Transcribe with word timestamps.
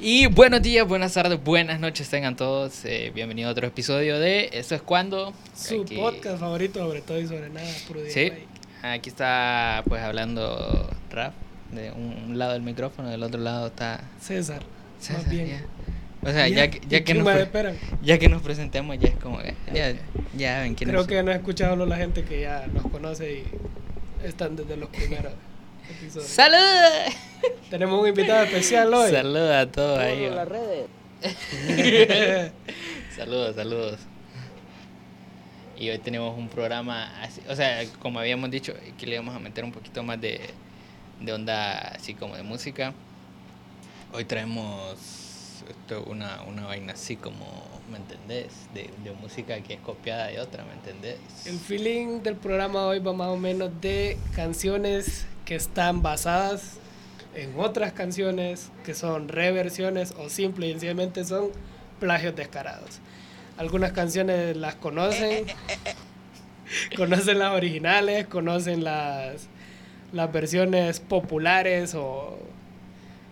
Y 0.00 0.26
buenos 0.26 0.62
días, 0.62 0.86
buenas 0.86 1.14
tardes, 1.14 1.42
buenas 1.42 1.78
noches 1.78 2.08
tengan 2.08 2.34
todos. 2.36 2.84
Eh, 2.84 3.12
bienvenido 3.14 3.48
a 3.48 3.52
otro 3.52 3.66
episodio 3.68 4.18
de 4.18 4.50
Esto 4.52 4.74
es 4.74 4.82
cuando. 4.82 5.32
Su 5.54 5.82
Aquí- 5.82 5.96
podcast 5.96 6.40
favorito 6.40 6.80
sobre 6.80 7.02
todo 7.02 7.20
y 7.20 7.26
sobre 7.28 7.48
nada, 7.50 7.68
puro 7.86 8.00
Sí, 8.08 8.32
aquí 8.82 9.08
está 9.08 9.82
pues 9.88 10.02
hablando 10.02 10.90
Raf. 11.10 11.34
De 11.70 11.90
un, 11.92 12.24
un 12.30 12.38
lado 12.38 12.52
del 12.52 12.62
micrófono, 12.62 13.08
del 13.08 13.22
otro 13.22 13.40
lado 13.40 13.68
está 13.68 14.00
César, 14.20 14.62
César, 15.00 15.22
más 15.22 15.30
bien. 15.30 15.64
O 16.24 16.30
sea, 16.30 16.46
ya, 16.48 16.70
que- 16.70 16.80
ya, 16.80 16.98
¿Y 16.98 17.00
que 17.00 17.04
quién 17.04 17.24
nos, 17.24 17.48
ya 18.02 18.18
que 18.18 18.28
nos 18.28 18.42
presentemos, 18.42 18.96
ya 18.98 19.08
es 19.08 19.16
como 19.16 19.38
que 19.38 19.54
ya, 19.74 19.92
ya 20.36 20.60
ven 20.60 20.74
quiénes 20.74 20.94
Creo 20.94 21.06
que 21.06 21.22
no 21.22 21.32
ha 21.32 21.34
escuchado 21.34 21.84
la 21.84 21.96
gente 21.96 22.24
que 22.24 22.42
ya 22.42 22.66
nos 22.72 22.86
conoce 22.86 23.38
y 23.40 23.44
están 24.24 24.54
desde 24.54 24.76
los 24.76 24.88
primeros 24.90 25.32
episodios. 25.90 26.28
¡Saludos! 26.28 27.14
Tenemos 27.70 28.00
un 28.00 28.08
invitado 28.08 28.44
especial 28.44 28.94
hoy. 28.94 29.10
Saludos 29.10 29.54
a 29.54 29.66
todos 29.72 29.98
ahí. 29.98 30.30
las 30.30 30.48
redes. 30.48 30.86
Saludos, 33.16 33.56
saludos. 33.56 33.98
Y 35.78 35.90
hoy 35.90 35.98
tenemos 35.98 36.38
un 36.38 36.48
programa, 36.48 37.20
así, 37.20 37.40
o 37.48 37.56
sea, 37.56 37.82
como 37.98 38.20
habíamos 38.20 38.50
dicho, 38.50 38.72
que 38.98 39.06
le 39.06 39.14
íbamos 39.14 39.34
a 39.34 39.40
meter 39.40 39.64
un 39.64 39.72
poquito 39.72 40.02
más 40.04 40.20
de, 40.20 40.40
de 41.20 41.32
onda 41.32 41.78
así 41.96 42.14
como 42.14 42.36
de 42.36 42.44
música. 42.44 42.94
Hoy 44.12 44.24
traemos 44.24 44.96
esto, 45.68 46.04
una, 46.04 46.42
una 46.42 46.66
vaina 46.66 46.94
así 46.94 47.16
como, 47.16 47.46
¿me 47.90 47.98
entendés? 47.98 48.52
De, 48.74 48.90
de 49.04 49.12
música 49.12 49.60
que 49.60 49.74
es 49.74 49.80
copiada 49.80 50.26
de 50.26 50.40
otra, 50.40 50.64
¿me 50.64 50.72
entendés? 50.72 51.18
El 51.46 51.58
feeling 51.58 52.22
del 52.22 52.36
programa 52.36 52.86
hoy 52.86 52.98
va 52.98 53.12
más 53.12 53.28
o 53.28 53.36
menos 53.36 53.70
de 53.80 54.18
canciones 54.34 55.26
que 55.44 55.54
están 55.54 56.02
basadas 56.02 56.78
en 57.34 57.58
otras 57.58 57.92
canciones 57.92 58.70
que 58.84 58.94
son 58.94 59.28
reversiones 59.28 60.12
o 60.18 60.28
simple 60.28 60.68
y 60.68 60.72
sencillamente 60.72 61.24
son 61.24 61.50
plagios 61.98 62.36
descarados. 62.36 63.00
Algunas 63.56 63.92
canciones 63.92 64.56
las 64.56 64.74
conocen, 64.74 65.46
conocen 66.96 67.38
las 67.38 67.52
originales, 67.52 68.26
conocen 68.26 68.84
las, 68.84 69.48
las 70.12 70.32
versiones 70.32 71.00
populares 71.00 71.94
o, 71.94 72.38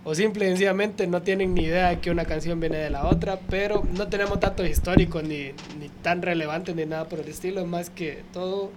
o 0.04 0.14
simple 0.14 0.46
y 0.46 0.48
sencillamente 0.48 1.06
no 1.06 1.22
tienen 1.22 1.54
ni 1.54 1.64
idea 1.64 1.90
de 1.90 2.00
que 2.00 2.10
una 2.10 2.24
canción 2.24 2.58
viene 2.60 2.78
de 2.78 2.90
la 2.90 3.06
otra, 3.06 3.38
pero 3.48 3.86
no 3.92 4.08
tenemos 4.08 4.40
datos 4.40 4.68
históricos 4.68 5.22
ni, 5.22 5.52
ni 5.78 5.88
tan 6.02 6.22
relevantes 6.22 6.74
ni 6.74 6.86
nada 6.86 7.06
por 7.06 7.20
el 7.20 7.28
estilo, 7.28 7.60
es 7.60 7.66
más 7.66 7.90
que 7.90 8.22
todo 8.32 8.70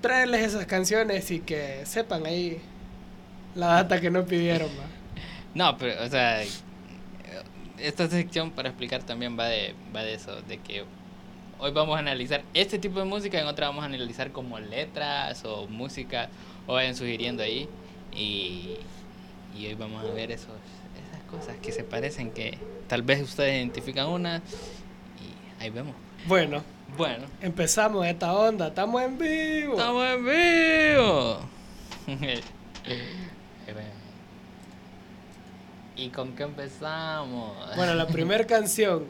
traerles 0.00 0.42
esas 0.42 0.66
canciones 0.66 1.30
y 1.30 1.40
que 1.40 1.84
sepan 1.84 2.26
ahí 2.26 2.60
la 3.54 3.66
data 3.68 4.00
que 4.00 4.10
no 4.10 4.24
pidieron. 4.24 4.68
¿va? 4.68 4.84
No, 5.54 5.76
pero, 5.76 6.02
o 6.04 6.08
sea, 6.08 6.42
esta 7.78 8.08
sección 8.08 8.50
para 8.50 8.68
explicar 8.68 9.02
también 9.02 9.38
va 9.38 9.46
de, 9.46 9.74
va 9.94 10.02
de 10.02 10.14
eso, 10.14 10.40
de 10.42 10.58
que 10.58 10.84
hoy 11.58 11.70
vamos 11.72 11.96
a 11.96 12.00
analizar 12.00 12.42
este 12.54 12.78
tipo 12.78 12.98
de 12.98 13.04
música, 13.04 13.40
en 13.40 13.46
otra 13.46 13.68
vamos 13.68 13.82
a 13.82 13.86
analizar 13.86 14.32
como 14.32 14.58
letras 14.58 15.44
o 15.44 15.66
música, 15.66 16.28
o 16.66 16.74
vayan 16.74 16.94
sugiriendo 16.94 17.42
ahí, 17.42 17.68
y, 18.14 18.76
y 19.58 19.66
hoy 19.66 19.74
vamos 19.74 20.04
a 20.04 20.12
ver 20.12 20.30
esos, 20.30 20.48
esas 21.08 21.22
cosas 21.30 21.56
que 21.62 21.72
se 21.72 21.84
parecen, 21.84 22.30
que 22.30 22.58
tal 22.88 23.02
vez 23.02 23.22
ustedes 23.22 23.54
identifican 23.56 24.08
una, 24.08 24.38
y 24.38 25.62
ahí 25.62 25.70
vemos. 25.70 25.94
Bueno, 26.26 26.62
Bueno, 26.96 27.24
empezamos 27.40 28.06
esta 28.06 28.32
onda, 28.32 28.68
estamos 28.68 29.02
en 29.02 29.18
vivo. 29.18 29.72
estamos 29.74 30.06
en 30.06 30.24
vivo. 30.24 31.40
¿Y 35.96 36.08
con 36.10 36.32
qué 36.34 36.42
empezamos? 36.42 37.52
Bueno, 37.76 37.94
la 37.94 38.06
primera 38.08 38.44
canción 38.46 39.04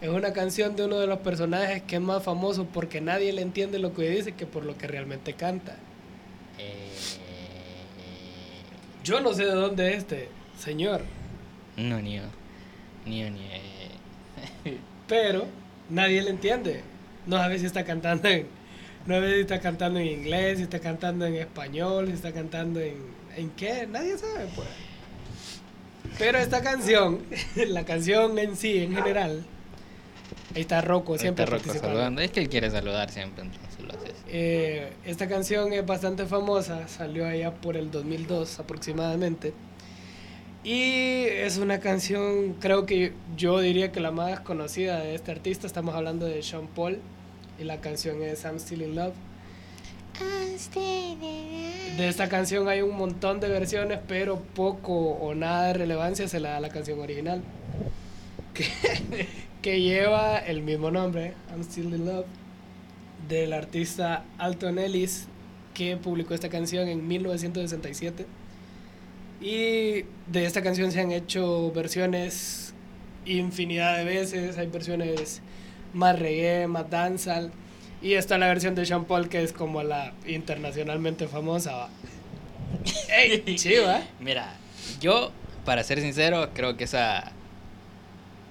es 0.00 0.08
una 0.08 0.32
canción 0.32 0.74
de 0.74 0.84
uno 0.86 0.98
de 0.98 1.06
los 1.06 1.18
personajes 1.18 1.82
que 1.82 1.96
es 1.96 2.02
más 2.02 2.22
famoso 2.22 2.64
porque 2.66 3.00
nadie 3.00 3.32
le 3.32 3.42
entiende 3.42 3.78
lo 3.78 3.92
que 3.92 4.08
dice 4.08 4.32
que 4.32 4.46
por 4.46 4.64
lo 4.64 4.76
que 4.76 4.86
realmente 4.86 5.34
canta. 5.34 5.76
Eh, 6.58 6.90
Yo 9.04 9.20
no 9.20 9.34
sé 9.34 9.44
de 9.44 9.52
dónde 9.52 9.92
es 9.92 9.98
este 9.98 10.28
señor, 10.58 11.02
no, 11.76 12.00
ni 12.00 12.16
yo. 12.16 12.22
Ni 13.06 13.20
yo, 13.20 13.30
ni 13.30 13.40
eh. 13.40 14.78
pero 15.08 15.46
nadie 15.88 16.22
le 16.22 16.30
entiende. 16.30 16.82
No 17.26 17.36
sabe 17.36 17.58
si 17.58 17.66
está 17.66 17.84
cantando 17.84 18.28
en, 18.28 18.46
no 19.06 19.14
sabe 19.14 19.34
si 19.34 19.40
está 19.40 19.60
cantando 19.60 19.98
en 19.98 20.06
inglés, 20.06 20.58
si 20.58 20.64
está 20.64 20.80
cantando 20.80 21.24
en 21.26 21.34
español, 21.36 22.06
si 22.08 22.12
está 22.12 22.32
cantando 22.32 22.80
en, 22.80 22.96
en 23.36 23.50
qué, 23.50 23.86
nadie 23.86 24.18
sabe 24.18 24.46
pues. 24.54 24.68
Pero 26.18 26.38
esta 26.38 26.62
canción, 26.62 27.20
la 27.68 27.84
canción 27.84 28.38
en 28.38 28.56
sí, 28.56 28.78
en 28.78 28.94
general, 28.94 29.44
ahí 30.54 30.60
está 30.62 30.80
Rocco 30.82 31.16
siempre 31.16 31.44
Está 31.44 31.56
Rocco 31.56 31.64
participando. 31.64 31.96
saludando. 31.96 32.20
Es 32.20 32.30
que 32.30 32.40
él 32.40 32.48
quiere 32.48 32.70
saludar 32.70 33.10
siempre, 33.10 33.44
entonces 33.44 33.71
lo 33.82 33.92
hace 33.92 34.06
así. 34.06 34.22
Eh, 34.28 34.92
esta 35.04 35.28
canción 35.28 35.72
es 35.72 35.84
bastante 35.84 36.26
famosa, 36.26 36.88
salió 36.88 37.26
allá 37.26 37.52
por 37.54 37.76
el 37.76 37.90
2002 37.90 38.58
aproximadamente. 38.58 39.52
Y 40.64 41.24
es 41.24 41.58
una 41.58 41.80
canción, 41.80 42.54
creo 42.60 42.86
que 42.86 43.12
yo 43.36 43.58
diría 43.58 43.90
que 43.90 43.98
la 43.98 44.12
más 44.12 44.40
conocida 44.40 45.00
de 45.00 45.16
este 45.16 45.32
artista, 45.32 45.66
estamos 45.66 45.94
hablando 45.94 46.24
de 46.26 46.40
Sean 46.42 46.68
Paul, 46.68 47.00
y 47.58 47.64
la 47.64 47.80
canción 47.80 48.22
es 48.22 48.44
I'm 48.44 48.56
Still 48.60 48.82
in 48.82 48.94
Love. 48.94 49.14
De 51.96 52.08
esta 52.08 52.28
canción 52.28 52.68
hay 52.68 52.80
un 52.82 52.96
montón 52.96 53.40
de 53.40 53.48
versiones, 53.48 53.98
pero 54.06 54.40
poco 54.54 54.92
o 54.94 55.34
nada 55.34 55.68
de 55.68 55.74
relevancia 55.74 56.28
se 56.28 56.38
le 56.38 56.48
da 56.48 56.58
a 56.58 56.60
la 56.60 56.68
canción 56.68 57.00
original, 57.00 57.42
que, 58.54 58.66
que 59.60 59.80
lleva 59.80 60.38
el 60.38 60.62
mismo 60.62 60.92
nombre, 60.92 61.34
I'm 61.50 61.62
Still 61.62 61.92
in 61.92 62.06
Love, 62.06 62.26
del 63.28 63.52
artista 63.52 64.24
Alton 64.38 64.78
Ellis, 64.78 65.26
que 65.74 65.96
publicó 65.96 66.34
esta 66.34 66.48
canción 66.48 66.88
en 66.88 67.06
1967. 67.06 68.26
Y 69.40 70.04
de 70.28 70.46
esta 70.46 70.62
canción 70.62 70.92
se 70.92 71.00
han 71.00 71.12
hecho 71.12 71.72
versiones 71.72 72.74
infinidad 73.24 73.98
de 73.98 74.04
veces, 74.04 74.58
hay 74.58 74.66
versiones 74.66 75.40
más 75.92 76.18
reggae, 76.18 76.66
más 76.66 76.88
dancehall. 76.90 77.50
Y 78.00 78.14
está 78.14 78.36
la 78.38 78.48
versión 78.48 78.74
de 78.74 78.84
Sean 78.84 79.04
Paul 79.04 79.28
que 79.28 79.42
es 79.42 79.52
como 79.52 79.82
la 79.82 80.12
internacionalmente 80.26 81.28
famosa. 81.28 81.88
¡Ey! 83.16 83.42
Chiva. 83.56 84.02
Mira, 84.18 84.56
yo, 85.00 85.30
para 85.64 85.84
ser 85.84 86.00
sincero, 86.00 86.50
creo 86.52 86.76
que 86.76 86.84
esa. 86.84 87.30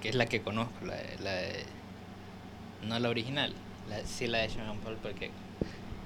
que 0.00 0.08
es 0.08 0.14
la 0.14 0.26
que 0.26 0.40
conozco, 0.40 0.86
la. 0.86 0.96
La 1.22 1.40
no 2.82 2.98
la 2.98 3.08
original, 3.08 3.52
la, 4.00 4.06
sí 4.06 4.26
la 4.26 4.38
de 4.38 4.48
Sean 4.50 4.76
Paul, 4.78 4.96
porque. 5.02 5.30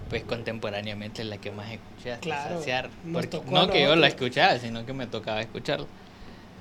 Pues 0.09 0.23
contemporáneamente 0.23 1.23
es 1.23 1.29
la 1.29 1.39
que 1.39 1.51
más 1.51 1.69
escuché 1.73 2.13
hasta 2.13 2.21
Claro, 2.23 2.59
saciar. 2.59 2.91
Porque- 3.13 3.41
no 3.51 3.69
que 3.69 3.83
yo 3.83 3.97
la 3.97 4.07
escuchaba, 4.07 4.57
sino 4.59 4.87
que 4.87 4.93
me 4.93 5.09
tocaba 5.09 5.41
escucharlo. 5.41 5.89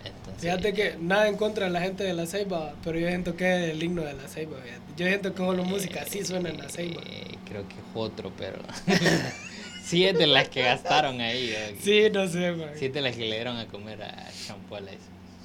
Entonces, 0.04 0.42
Fíjate 0.42 0.74
que 0.74 0.98
nada 1.00 1.28
en 1.28 1.36
contra 1.38 1.66
de 1.66 1.72
la 1.72 1.82
gente 1.82 2.04
de 2.04 2.14
la 2.14 2.26
Ceiba, 2.26 2.74
pero 2.84 2.98
yo 2.98 3.08
siento 3.08 3.36
que 3.36 3.66
es 3.66 3.70
el 3.72 3.84
himno 3.84 4.02
de 4.04 4.14
la 4.14 4.28
Ceiba. 4.28 4.58
fíjate. 4.64 4.82
Yo 4.98 5.06
siento 5.08 5.32
que 5.34 5.38
solo 5.38 5.64
música 5.64 6.02
así 6.02 6.24
suena 6.26 6.50
en 6.50 6.58
la 6.58 6.70
Ceiba. 6.70 7.02
eh, 7.06 7.36
creo 7.48 7.68
que 7.68 7.76
es 7.76 7.82
otro, 7.94 8.32
pero. 8.36 8.58
sí 9.84 10.06
es 10.06 10.18
de 10.18 10.26
las 10.28 10.50
que 10.50 10.64
gastaron 10.64 11.22
ahí. 11.22 11.54
Sí, 11.82 12.08
no 12.12 12.28
sé, 12.28 12.52
man. 12.52 12.70
Sí 12.78 12.86
es 12.86 12.94
de 12.94 13.02
las 13.02 13.16
que 13.16 13.26
le 13.26 13.36
dieron 13.36 13.58
a 13.58 13.68
comer 13.68 14.02
a 14.02 14.32
Sean 14.32 14.58
Paul 14.70 14.86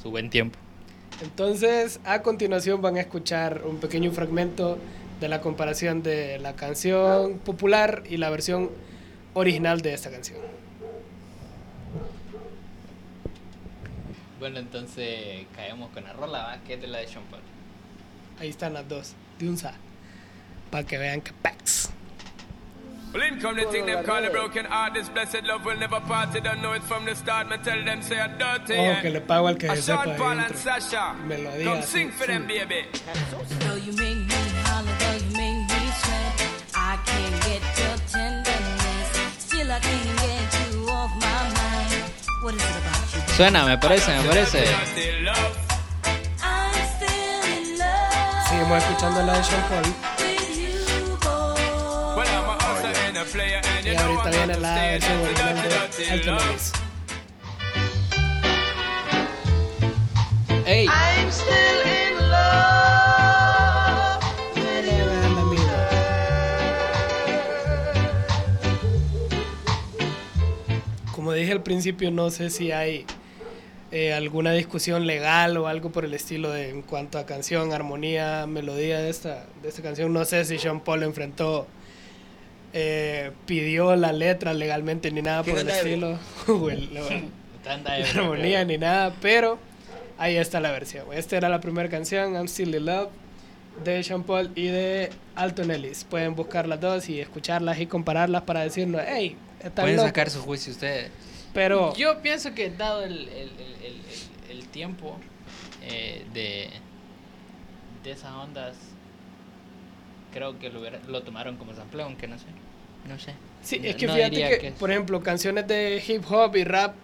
su 0.03 0.11
buen 0.11 0.31
tiempo. 0.31 0.59
Entonces, 1.23 2.01
a 2.05 2.23
continuación 2.23 2.81
van 2.81 2.97
a 2.97 3.01
escuchar 3.01 3.63
un 3.67 3.79
pequeño 3.79 4.11
fragmento 4.13 4.79
de 5.21 5.29
la 5.29 5.41
comparación 5.41 6.03
de 6.03 6.39
la 6.39 6.55
canción 6.55 7.39
popular 7.39 8.03
y 8.09 8.17
la 8.17 8.31
versión 8.31 8.71
original 9.35 9.81
de 9.83 9.95
esta 9.95 10.11
canción. 10.11 10.39
Bueno, 14.39 14.59
entonces 14.59 15.47
caemos 15.55 15.91
con 15.91 16.05
la 16.05 16.15
rola, 16.15 16.39
¿va? 16.39 16.59
que 16.67 16.75
es 16.75 16.81
de 16.81 16.87
la 16.87 16.99
de 16.99 17.07
Sean 17.07 17.25
Paul. 17.25 17.43
Ahí 18.41 18.49
están 18.49 18.73
las 18.73 18.89
dos, 18.89 19.15
de 19.39 19.49
un 19.49 19.59
sa. 19.59 19.75
Para 20.71 20.87
que 20.87 20.97
vean 20.97 21.21
que 21.21 21.33
packs. 21.43 21.91
Well, 23.13 23.25
in 23.25 23.41
come 23.41 23.57
the 23.57 23.67
thing 23.67 23.87
them 23.87 24.05
call 24.05 24.25
a 24.25 24.31
broken 24.31 24.65
heart. 24.67 24.95
This 24.95 25.09
blessed 25.09 25.43
love 25.43 25.65
will 25.65 25.77
never 25.77 26.01
part. 26.01 26.33
Don't 26.33 26.63
know 26.63 26.75
it 26.75 26.83
from 26.85 27.05
the 27.05 27.17
start. 27.17 27.49
Me 27.49 27.57
tell 27.59 27.85
them 27.85 28.03
say 28.03 28.21
I'm 28.21 28.39
dirty. 28.39 28.79
Oh, 28.79 28.83
yeah. 28.83 29.03
que 29.03 29.11
le 29.11 29.21
pago 29.21 29.49
al 29.49 29.57
que 29.57 29.69
A 29.69 29.75
se 29.75 29.83
sepa 29.83 30.05
Sean 30.05 30.13
de 30.13 30.19
Paul 30.19 30.39
and 30.39 30.41
intro. 30.43 30.57
Sasha. 30.59 31.15
Melodía 31.27 31.65
Come 31.65 31.79
así, 31.81 31.87
sing 31.87 32.11
for 32.13 32.27
them, 32.29 32.47
baby. 32.47 32.87
Though 33.59 33.75
you 33.75 33.93
make 33.95 34.40
Suena, 43.37 43.65
me 43.65 43.79
parece, 43.79 44.15
me 44.19 44.29
parece. 44.29 44.65
Seguimos 48.49 48.79
escuchando 48.83 49.23
la 49.23 49.39
de 49.39 49.45
Sean 49.45 49.63
Paul. 49.69 49.95
Y 53.83 53.97
ahorita 53.97 54.31
viene 54.31 54.59
la 54.59 54.75
versión 54.75 55.21
original 55.21 55.91
de 55.97 56.51
¡Ey! 60.67 60.89
Dije 71.41 71.53
al 71.53 71.63
principio, 71.63 72.11
no 72.11 72.31
sé 72.31 72.51
si 72.51 72.73
hay 72.73 73.05
eh, 73.93 74.13
alguna 74.13 74.53
discusión 74.53 75.07
legal 75.07 75.57
o 75.57 75.67
algo 75.67 75.91
por 75.91 76.05
el 76.05 76.15
estilo 76.15 76.51
de 76.51 76.71
en 76.71 76.83
cuanto 76.83 77.19
a 77.19 77.27
canción, 77.27 77.73
armonía, 77.73 78.47
melodía 78.47 78.99
de 79.01 79.11
esta, 79.11 79.47
de 79.63 79.69
esta 79.69 79.83
canción. 79.83 80.13
No 80.13 80.25
sé 80.25 80.45
si 80.45 80.59
Sean 80.59 80.81
Paul 80.81 81.03
enfrentó, 81.03 81.67
eh, 82.73 83.33
pidió 83.47 83.97
la 83.97 84.13
letra 84.13 84.55
legalmente 84.55 85.11
ni 85.11 85.23
nada 85.23 85.43
por 85.43 85.59
el 85.59 85.69
estilo. 85.69 86.19
o 86.49 86.71
el- 86.71 86.95
la 86.95 87.83
armonía 88.15 88.65
ni 88.65 88.79
nada, 88.79 89.15
pero 89.21 89.59
ahí 90.19 90.37
está 90.37 90.61
la 90.61 90.71
versión. 90.71 91.07
Esta 91.13 91.37
era 91.37 91.49
la 91.49 91.61
primera 91.61 91.89
canción, 91.89 92.35
I'm 92.35 92.47
Still 92.47 92.75
in 92.75 92.87
Love, 92.87 93.09
de 93.85 94.03
Sean 94.05 94.23
Paul 94.23 94.51
y 94.55 94.67
de 94.67 95.11
Alton 95.35 95.71
Ellis. 95.71 96.05
Pueden 96.05 96.35
buscar 96.37 96.67
las 96.69 96.81
dos 96.81 97.09
y 97.09 97.21
escucharlas 97.21 97.79
y 97.81 97.87
compararlas 97.87 98.43
para 98.43 98.61
decirnos, 98.61 99.03
hey, 99.07 99.37
Pueden 99.75 99.97
locos". 99.97 100.09
sacar 100.09 100.31
su 100.31 100.41
juicio 100.43 100.73
ustedes. 100.73 101.11
Pero 101.53 101.95
Yo 101.95 102.21
pienso 102.23 102.55
que 102.55 102.71
dado 102.71 103.03
el, 103.03 103.13
el, 103.29 103.29
el, 103.29 103.51
el, 103.83 103.95
el- 104.51 104.59
el 104.59 104.69
tiempo 104.69 105.17
eh, 105.83 106.25
de, 106.35 106.71
de 108.05 108.11
esas 108.11 108.33
ondas, 108.33 108.75
creo 110.33 110.59
que 110.59 110.71
lo, 110.71 110.81
hubiera- 110.81 111.01
lo 111.09 111.23
tomaron 111.23 111.57
como 111.57 111.75
sampleo, 111.75 112.07
aunque 112.07 112.27
no 112.29 112.39
sé. 112.39 112.47
No 113.09 113.19
sé. 113.19 113.33
sí, 113.63 113.79
No- 113.79 113.87
es 113.89 113.97
que 113.97 114.07
no 114.07 114.15
fíjate 114.15 114.59
que, 114.61 114.67
es- 114.69 114.75
por 114.75 114.91
ejemplo, 114.91 115.23
canciones 115.23 115.67
de 115.67 116.03
hip 116.07 116.25
hop 116.31 116.57
y 116.57 116.65
rap, 116.65 116.95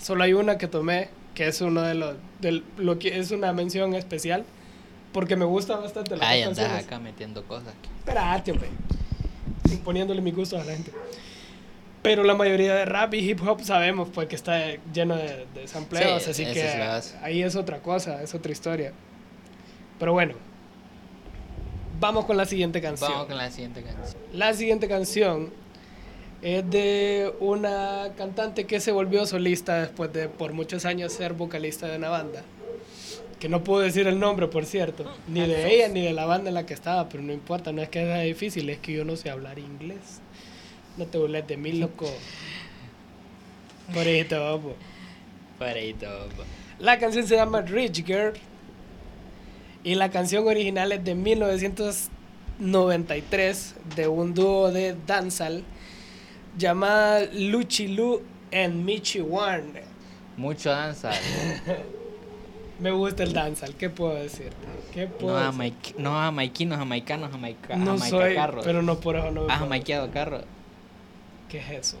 solo 0.00 0.24
hay 0.24 0.32
una 0.32 0.58
que 0.58 0.68
tomé, 0.68 1.08
que 1.34 1.46
es 1.48 1.60
uno 1.60 1.82
de 1.82 1.94
los, 1.94 2.16
del, 2.40 2.64
lo 2.76 2.98
que 2.98 3.18
es 3.18 3.30
una 3.30 3.52
mención 3.52 3.94
especial, 3.94 4.44
porque 5.12 5.36
me 5.36 5.44
gusta 5.44 5.76
bastante 5.76 6.16
las 6.16 6.26
Ay, 6.28 6.42
andas 6.42 6.58
canciones. 6.58 6.86
acá 6.86 6.98
metiendo 6.98 7.44
cosas. 7.44 7.74
Espérate, 7.98 8.52
hombre. 8.52 8.68
Imponiéndole 9.70 10.20
mi 10.20 10.30
gusto 10.32 10.58
a 10.58 10.64
la 10.64 10.72
gente. 10.72 10.90
Pero 12.02 12.24
la 12.24 12.34
mayoría 12.34 12.74
de 12.74 12.84
rap 12.84 13.14
y 13.14 13.30
hip 13.30 13.40
hop 13.46 13.62
sabemos 13.62 14.08
pues 14.12 14.26
que 14.26 14.34
está 14.34 14.74
lleno 14.92 15.16
de, 15.16 15.46
de 15.54 15.68
sampleos, 15.68 16.22
Sí, 16.24 16.30
así 16.30 16.44
que 16.44 16.96
es 16.96 17.14
ahí 17.22 17.42
es 17.42 17.54
otra 17.54 17.78
cosa, 17.78 18.22
es 18.22 18.34
otra 18.34 18.50
historia. 18.50 18.92
Pero 20.00 20.12
bueno, 20.12 20.34
vamos 22.00 22.24
con 22.24 22.36
la 22.36 22.44
siguiente 22.44 22.80
canción. 22.80 23.10
Vamos 23.12 23.26
con 23.26 23.36
la 23.36 23.50
siguiente 23.50 23.82
canción. 23.82 24.22
La 24.32 24.52
siguiente 24.52 24.88
canción 24.88 25.50
es 26.42 26.68
de 26.68 27.32
una 27.38 28.08
cantante 28.16 28.66
que 28.66 28.80
se 28.80 28.90
volvió 28.90 29.24
solista 29.26 29.80
después 29.80 30.12
de 30.12 30.28
por 30.28 30.52
muchos 30.52 30.84
años 30.84 31.12
ser 31.12 31.34
vocalista 31.34 31.86
de 31.86 31.98
una 31.98 32.08
banda. 32.08 32.42
Que 33.38 33.48
no 33.48 33.62
puedo 33.62 33.80
decir 33.80 34.08
el 34.08 34.18
nombre, 34.18 34.48
por 34.48 34.66
cierto. 34.66 35.04
Ni 35.28 35.40
de 35.46 35.74
ella 35.74 35.88
ni 35.88 36.02
de 36.02 36.12
la 36.12 36.26
banda 36.26 36.48
en 36.48 36.54
la 36.54 36.66
que 36.66 36.74
estaba, 36.74 37.08
pero 37.08 37.22
no 37.22 37.32
importa, 37.32 37.72
no 37.72 37.80
es 37.80 37.88
que 37.88 38.00
sea 38.00 38.20
difícil, 38.20 38.68
es 38.70 38.78
que 38.78 38.92
yo 38.92 39.04
no 39.04 39.14
sé 39.16 39.30
hablar 39.30 39.58
inglés. 39.60 40.20
No 40.96 41.06
te 41.06 41.18
burles 41.18 41.46
de 41.46 41.56
mí, 41.56 41.72
loco. 41.72 42.06
Por 43.94 44.06
esto, 44.06 44.40
vamos. 44.42 44.74
Para 45.58 45.78
ahí 45.80 45.94
todo. 45.94 46.26
pa. 46.28 46.44
La 46.78 46.98
canción 46.98 47.26
se 47.26 47.36
llama 47.36 47.62
Rich 47.62 48.04
Girl. 48.04 48.34
Y 49.84 49.94
la 49.96 50.10
canción 50.10 50.46
original 50.46 50.92
es 50.92 51.02
de 51.04 51.14
1993 51.16 53.74
de 53.96 54.06
un 54.08 54.32
dúo 54.34 54.70
de 54.70 54.94
danzal 55.06 55.64
llamada 56.56 57.24
Luchi 57.32 57.88
Lu 57.88 58.22
and 58.52 58.84
Michi 58.84 59.20
Wan. 59.20 59.72
Mucho 60.36 60.70
danza. 60.70 61.10
Me 62.78 62.90
gusta 62.90 63.22
el 63.24 63.32
danzal, 63.32 63.74
¿qué 63.74 63.90
puedo 63.90 64.14
decir? 64.14 64.50
¿Qué 64.92 65.06
No, 65.06 65.12
puedo 65.18 65.36
decir? 65.36 65.52
jamaiqui- 65.52 65.94
no 65.98 66.12
jamaiquinos, 66.12 66.78
jamaicanos, 66.78 67.30
jamaica, 67.30 67.76
No 67.76 67.98
soy, 67.98 68.34
carros. 68.34 68.64
pero 68.64 68.82
no 68.82 68.98
por 69.00 69.16
eso 69.16 69.30
no 69.30 69.32
me 69.32 69.40
¿Has 69.40 69.46
puedo- 69.46 69.58
jamaiqueado 69.60 70.10
carros? 70.10 70.44
¿Qué 71.52 71.58
es 71.58 71.70
eso? 71.70 71.98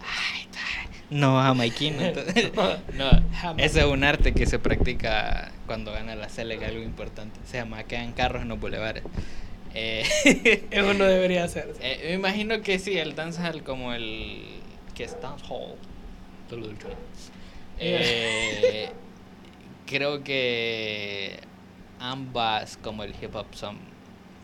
No, 1.10 1.40
jamaiquino. 1.42 2.00
entonces- 2.00 2.52
no, 2.94 3.10
Jamás. 3.34 3.62
ese 3.64 3.80
es 3.80 3.84
un 3.86 4.02
arte 4.02 4.32
que 4.32 4.46
se 4.46 4.58
practica 4.58 5.52
cuando 5.66 5.92
gana 5.92 6.14
la 6.16 6.28
Selega, 6.30 6.68
algo 6.68 6.82
importante. 6.82 7.38
Se 7.44 7.58
jamaquean 7.58 8.12
carros 8.14 8.42
en 8.42 8.48
los 8.48 8.58
bulevares. 8.58 9.04
Eh, 9.74 10.04
Eso 10.70 10.94
no 10.94 11.04
debería 11.04 11.44
hacerse. 11.44 11.78
eh, 11.82 12.00
me 12.08 12.12
imagino 12.14 12.62
que 12.62 12.78
sí, 12.78 12.96
el 12.98 13.14
dancehall 13.14 13.62
como 13.62 13.92
el... 13.92 14.42
que 14.94 15.04
es 15.04 15.16
dancehall. 15.20 15.76
Eh, 17.78 18.90
creo 19.86 20.22
que 20.24 21.40
ambas, 21.98 22.76
como 22.78 23.02
el 23.04 23.14
hip 23.20 23.34
hop, 23.34 23.46
son 23.52 23.78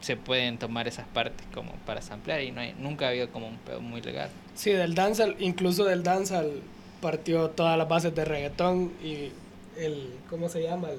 se 0.01 0.17
pueden 0.17 0.59
tomar 0.59 0.87
esas 0.89 1.07
partes 1.09 1.47
como 1.53 1.73
para 1.87 2.03
samplear 2.03 2.43
y 2.43 2.51
no 2.51 2.61
hay, 2.61 2.75
nunca 2.79 3.07
ha 3.07 3.09
habido 3.11 3.31
como 3.31 3.49
un 3.49 3.57
pedo 3.59 3.81
muy 3.81 4.01
legal. 4.01 4.31
Sí, 4.55 4.71
del 4.71 4.95
dancehall, 4.95 5.37
incluso 5.39 5.85
del 5.85 6.03
dancehall 6.03 6.63
partió 7.01 7.51
todas 7.51 7.77
las 7.79 7.89
bases 7.89 8.15
de 8.15 8.25
reggaetón 8.25 8.93
y 9.03 9.31
el, 9.77 10.15
¿cómo 10.29 10.49
se 10.49 10.63
llama? 10.63 10.91
El 10.91 10.99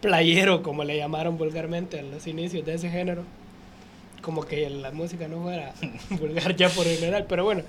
playero, 0.00 0.62
como 0.62 0.84
le 0.84 0.96
llamaron 0.96 1.38
vulgarmente 1.38 1.98
en 1.98 2.10
los 2.10 2.26
inicios 2.26 2.64
de 2.64 2.74
ese 2.74 2.90
género. 2.90 3.24
Como 4.22 4.44
que 4.44 4.68
la 4.68 4.90
música 4.90 5.28
no 5.28 5.42
fuera 5.42 5.72
vulgar 6.10 6.54
ya 6.56 6.68
por 6.68 6.84
general, 6.84 7.26
pero 7.28 7.44
bueno, 7.44 7.62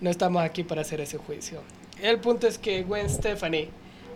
no 0.00 0.10
estamos 0.10 0.42
aquí 0.42 0.64
para 0.64 0.82
hacer 0.82 1.00
ese 1.00 1.18
juicio. 1.18 1.60
El 2.02 2.18
punto 2.18 2.46
es 2.46 2.58
que 2.58 2.82
Gwen 2.82 3.08
Stefani 3.08 3.68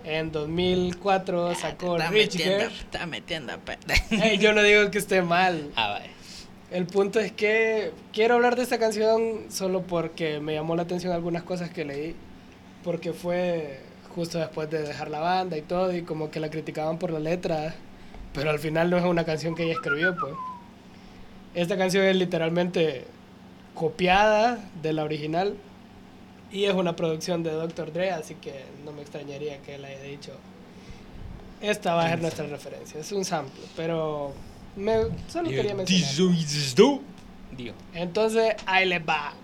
en 0.08 0.32
2004 0.32 1.54
sacó 1.54 1.98
Rich 1.98 2.38
Girl. 2.38 2.62
está 2.62 3.04
metiendo 3.06 3.52
Ey, 4.10 4.38
yo 4.38 4.54
no 4.54 4.62
digo 4.62 4.90
que 4.90 4.98
esté 4.98 5.20
mal. 5.20 5.70
Ah, 5.76 5.88
vale. 5.88 6.10
El 6.70 6.86
punto 6.86 7.20
es 7.20 7.32
que 7.32 7.92
quiero 8.12 8.34
hablar 8.34 8.56
de 8.56 8.62
esta 8.62 8.78
canción 8.78 9.50
solo 9.50 9.82
porque 9.82 10.40
me 10.40 10.54
llamó 10.54 10.76
la 10.76 10.82
atención 10.82 11.12
algunas 11.12 11.42
cosas 11.42 11.70
que 11.70 11.84
leí. 11.84 12.16
Porque 12.84 13.12
fue 13.12 13.80
justo 14.14 14.38
después 14.38 14.70
de 14.70 14.82
dejar 14.82 15.10
la 15.10 15.20
banda 15.20 15.58
y 15.58 15.62
todo, 15.62 15.94
y 15.94 16.02
como 16.02 16.30
que 16.30 16.40
la 16.40 16.48
criticaban 16.50 16.98
por 16.98 17.10
la 17.10 17.20
letra. 17.20 17.74
Pero 18.32 18.50
al 18.50 18.58
final 18.58 18.88
no 18.88 18.96
es 18.96 19.04
una 19.04 19.24
canción 19.24 19.54
que 19.54 19.64
ella 19.64 19.74
escribió, 19.74 20.16
pues. 20.16 20.32
Esta 21.54 21.76
canción 21.76 22.04
es 22.04 22.16
literalmente 22.16 23.04
copiada 23.74 24.58
de 24.82 24.92
la 24.92 25.04
original. 25.04 25.54
Y 26.50 26.64
es 26.64 26.74
una 26.74 26.96
producción 26.96 27.42
de 27.42 27.50
Dr. 27.50 27.92
Dre, 27.92 28.10
así 28.10 28.34
que 28.34 28.64
no 28.84 28.92
me 28.92 29.02
extrañaría 29.02 29.58
que 29.62 29.74
él 29.74 29.84
haya 29.84 30.00
dicho. 30.00 30.32
Esta 31.60 31.94
va 31.94 32.06
a 32.06 32.08
ser 32.10 32.20
nuestra 32.20 32.46
referencia. 32.46 33.00
Es 33.00 33.12
un 33.12 33.24
sample, 33.24 33.64
pero 33.76 34.32
me, 34.76 34.94
solo 35.28 35.50
quería 35.50 35.74
mencionar. 35.74 35.86
Entonces, 37.94 38.54
ahí 38.66 38.86
les 38.86 39.00
va. 39.00 39.34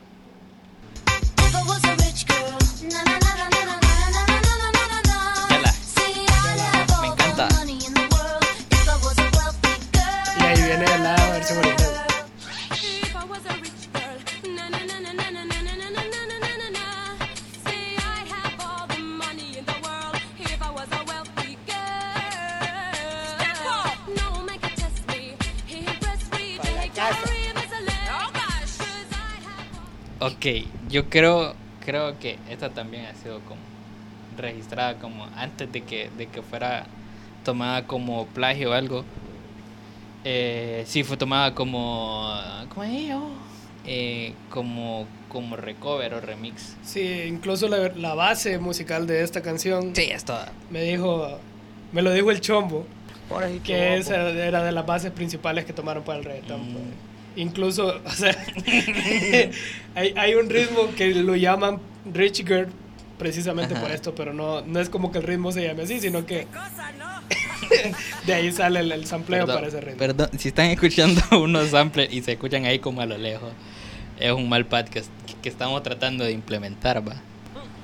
Yo 30.95 31.11
creo, 31.11 31.55
creo 31.85 32.17
que 32.21 32.39
esta 32.49 32.71
también 32.71 33.07
ha 33.07 33.15
sido 33.15 33.41
como 33.41 33.61
registrada 34.39 34.95
como 35.01 35.25
antes 35.37 35.71
de 35.73 35.81
que, 35.83 36.09
de 36.17 36.29
que 36.29 36.41
fuera 36.41 36.87
tomada 37.45 37.85
como 37.85 38.27
plagio 38.27 38.71
o 38.71 38.75
algo. 38.75 39.05
Eh, 40.23 40.85
sí 40.87 41.03
fue 41.03 41.17
tomada 41.17 41.53
como, 41.53 42.33
¿cómo 42.69 42.85
es? 42.85 43.13
Oh, 43.13 43.29
eh, 43.85 44.35
como, 44.51 45.09
como 45.29 45.57
recover 45.57 46.15
o 46.15 46.21
remix. 46.21 46.77
Sí, 46.85 47.25
incluso 47.27 47.67
la, 47.67 47.89
la 47.97 48.15
base 48.15 48.59
musical 48.59 49.09
de 49.09 49.25
esta 49.25 49.43
canción 49.43 49.97
Sí, 49.97 50.05
es 50.13 50.25
toda. 50.25 50.53
me 50.71 50.83
dijo, 50.83 51.41
me 51.91 52.03
lo 52.03 52.13
dijo 52.13 52.31
el 52.31 52.41
chombo, 52.41 52.87
que 53.65 53.97
esa 53.97 54.31
era 54.31 54.63
de 54.63 54.71
las 54.71 54.87
bases 54.87 55.11
principales 55.11 55.65
que 55.65 55.73
tomaron 55.73 56.05
para 56.05 56.21
el 56.21 56.25
reggaetón. 56.25 56.73
Mm. 56.73 57.14
Pues. 57.35 57.47
Incluso, 57.47 58.01
o 58.05 58.11
sea, 58.11 58.37
hay, 59.95 60.15
hay 60.17 60.35
un 60.35 60.49
ritmo 60.49 60.89
que 60.97 61.15
lo 61.15 61.37
llaman 61.37 61.81
Rich 62.13 62.47
Girl 62.47 62.69
precisamente 63.19 63.75
por 63.77 63.91
esto, 63.91 64.15
pero 64.15 64.33
no, 64.33 64.61
no 64.63 64.81
es 64.81 64.89
como 64.89 65.13
que 65.13 65.19
el 65.19 65.25
ritmo 65.25 65.53
se 65.53 65.65
llame 65.65 65.85
así, 65.85 66.01
sino 66.01 66.27
que 66.27 66.47
de 68.27 68.35
ahí 68.35 68.53
sale 68.53 68.81
el, 68.81 68.93
el 68.93 69.07
sampleo 69.07 69.47
Perdón, 69.47 69.57
para 69.57 69.69
ese 69.69 69.81
ritmo. 69.81 69.99
perdón, 69.99 70.31
si 70.39 70.49
están 70.49 70.67
escuchando 70.67 71.23
unos 71.41 71.71
samplers 71.71 72.13
y 72.13 72.23
se 72.23 72.33
escuchan 72.33 72.65
ahí 72.67 72.79
como 72.81 73.01
a 73.01 73.07
lo 73.07 73.17
lejos, 73.17 73.53
es 74.19 74.33
un 74.33 74.49
mal 74.49 74.67
pad 74.67 74.87
que, 74.87 75.03
que 75.43 75.49
estamos 75.49 75.83
tratando 75.83 76.25
de 76.25 76.33
implementar, 76.33 77.07
va. 77.07 77.17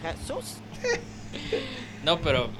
Jesús. 0.02 0.56
No, 2.04 2.20
pero 2.20 2.50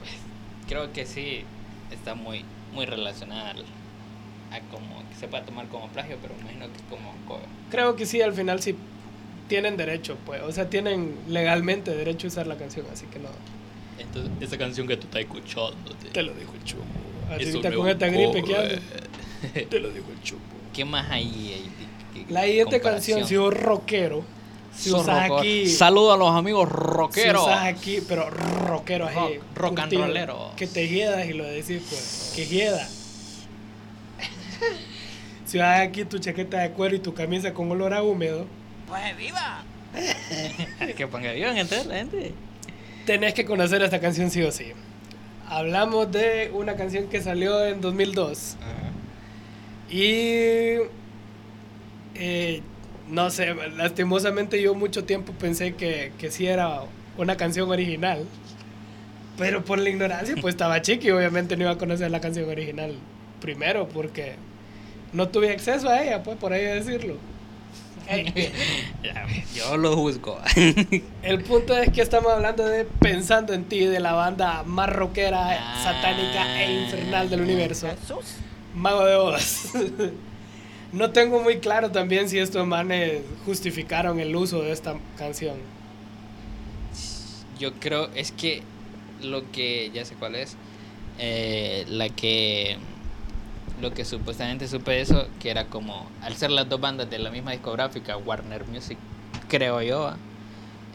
creo 0.69 0.93
que 0.93 1.07
sí 1.07 1.43
está 1.91 2.15
muy 2.15 2.45
muy 2.73 2.87
relacionada 2.87 3.51
al- 3.51 3.65
a 4.51 4.61
como 4.71 5.09
que 5.09 5.17
se 5.19 5.29
puede 5.29 5.45
tomar 5.45 5.67
como 5.69 5.89
plagio, 5.89 6.17
pero 6.21 6.35
imagino 6.41 6.67
que 6.67 6.83
como 6.89 7.13
cover. 7.27 7.47
Creo 7.71 7.97
que 7.97 8.07
sí, 8.07 8.21
al 8.23 8.33
final 8.35 8.61
sí 8.63 8.75
tienen 9.49 9.77
derecho, 9.77 10.17
pues, 10.27 10.43
o 10.43 10.53
sea, 10.53 10.69
tienen 10.71 11.15
legalmente 11.29 11.95
derecho 11.95 12.27
a 12.27 12.31
usar 12.31 12.47
la 12.47 12.57
canción, 12.57 12.87
así 12.93 13.07
que 13.07 13.19
no, 13.19 13.29
Entonces, 13.99 14.31
esa 14.41 14.57
canción 14.59 14.87
que 14.87 14.97
tú 14.97 15.07
estás 15.07 15.23
escuchando, 15.23 15.75
te 16.13 16.23
lo 16.23 16.33
dijo 16.35 16.53
el 16.55 16.65
chupo. 16.65 16.83
Así 17.31 17.45
Eso 17.45 17.59
ahorita 17.59 17.75
con 17.77 17.87
es 17.89 17.93
esta 17.95 18.07
gripe 18.09 18.43
que 18.43 19.61
te 19.71 19.79
lo 19.81 19.91
dijo 19.91 20.07
el 20.11 20.23
chupo. 20.23 20.43
¿Qué 20.73 20.85
más 20.85 21.11
hay 21.11 21.25
ahí? 21.25 21.71
¿Qué 22.27 22.33
La 22.33 22.43
siguiente 22.45 22.81
canción, 22.81 23.27
si 23.27 23.37
vos 23.37 23.53
rockero, 23.55 24.23
si 24.77 24.91
Sos 24.91 25.03
usas 25.03 25.29
roco- 25.29 25.39
aquí... 25.41 25.67
Saludo 25.69 26.13
a 26.13 26.17
los 26.17 26.31
amigos 26.31 26.69
Si 26.69 26.75
rockeros. 26.77 27.43
usas 27.43 27.65
aquí, 27.65 27.99
pero 28.09 28.31
rockero 28.31 29.07
así. 29.07 29.17
Rock- 29.17 29.43
rock 29.57 29.79
and 29.81 29.93
rolleros. 29.95 30.53
Que 30.57 30.67
te 30.67 30.89
hiedas 30.89 31.27
y 31.29 31.33
lo 31.35 31.45
decís, 31.45 31.83
pues. 31.89 32.33
Que 32.37 32.47
hieda. 32.47 32.89
Si 35.51 35.59
usas 35.59 35.81
aquí 35.81 36.05
tu 36.05 36.19
chaqueta 36.19 36.59
de 36.61 36.71
cuero 36.71 36.95
y 36.95 37.01
tu 37.01 37.13
camisa 37.15 37.53
con 37.53 37.71
olor 37.71 37.93
a 37.95 38.03
húmedo, 38.03 38.47
Pues 38.89 39.17
viva. 39.17 39.65
que 40.97 41.07
ponga 41.09 41.33
bien 41.33 41.57
entonces 41.57 41.87
la 41.87 41.97
gente. 41.97 42.33
tenés 43.07 43.35
que 43.35 43.45
conocer 43.45 43.83
esta 43.83 44.01
canción 44.01 44.31
sí 44.31 44.43
o 44.43 44.53
sí. 44.53 44.73
Hablamos 45.49 46.13
de 46.13 46.51
una 46.55 46.77
canción 46.77 47.09
que 47.09 47.21
salió 47.21 47.65
en 47.67 47.81
2002. 47.81 48.57
Y. 49.91 50.77
eh, 52.15 52.63
no 53.09 53.31
sé, 53.31 53.53
lastimosamente 53.77 54.63
yo 54.63 54.75
mucho 54.75 55.05
tiempo 55.05 55.33
pensé 55.33 55.75
que, 55.75 56.13
que 56.19 56.31
sí 56.31 56.47
era 56.47 56.83
una 57.19 57.37
canción 57.37 57.69
original. 57.69 58.25
Pero 59.37 59.65
por 59.65 59.79
la 59.81 59.89
ignorancia, 59.91 60.37
pues 60.41 60.55
estaba 60.55 60.81
chiqui 60.83 61.09
y 61.09 61.11
obviamente 61.11 61.57
no 61.57 61.63
iba 61.65 61.73
a 61.73 61.79
conocer 61.79 62.11
la 62.11 62.21
canción 62.21 62.49
original 62.49 62.95
primero 63.41 63.89
porque 63.89 64.35
no 65.13 65.29
tuve 65.29 65.51
acceso 65.51 65.89
a 65.89 66.03
ella, 66.03 66.23
pues 66.23 66.37
por 66.39 66.53
ahí 66.53 66.65
decirlo. 66.65 67.17
Yo 69.55 69.77
lo 69.77 69.97
juzgo. 69.97 70.39
El 71.23 71.43
punto 71.45 71.77
es 71.77 71.93
que 71.93 72.03
estamos 72.03 72.33
hablando 72.33 72.65
de 72.67 72.85
Pensando 72.85 73.53
en 73.53 73.65
ti, 73.65 73.85
de 73.85 74.01
la 74.01 74.13
banda 74.13 74.63
más 74.65 74.91
rockera, 74.91 75.49
Ah. 75.53 75.81
satánica 75.83 76.63
e 76.63 76.83
infernal 76.83 77.31
del 77.31 77.43
universo. 77.43 77.89
Jesús. 77.89 78.37
Mago 78.75 79.05
de 79.05 79.15
Oz. 79.15 79.73
no 80.93 81.11
tengo 81.11 81.41
muy 81.41 81.59
claro 81.59 81.91
también 81.91 82.29
si 82.29 82.39
estos 82.39 82.67
manes 82.67 83.23
justificaron 83.45 84.19
el 84.21 84.35
uso 84.35 84.63
de 84.63 84.73
esta 84.73 84.97
canción. 85.17 85.57
Yo 87.59 87.75
creo, 87.75 88.09
es 88.15 88.33
que 88.33 88.63
lo 89.23 89.51
que, 89.53 89.91
ya 89.93 90.05
sé 90.05 90.15
cuál 90.15 90.35
es, 90.35 90.57
eh, 91.19 91.85
la 91.89 92.09
que, 92.09 92.79
lo 93.81 93.93
que 93.93 94.05
supuestamente 94.05 94.69
supe 94.69 95.01
eso, 95.01 95.27
que 95.39 95.51
era 95.51 95.67
como, 95.67 96.07
al 96.23 96.35
ser 96.37 96.51
las 96.51 96.69
dos 96.69 96.81
bandas 96.81 97.09
de 97.11 97.19
la 97.19 97.31
misma 97.31 97.53
discográfica, 97.53 98.17
Warner 98.17 98.67
Music, 98.67 98.99
creo 99.49 99.83
yo, 99.83 100.13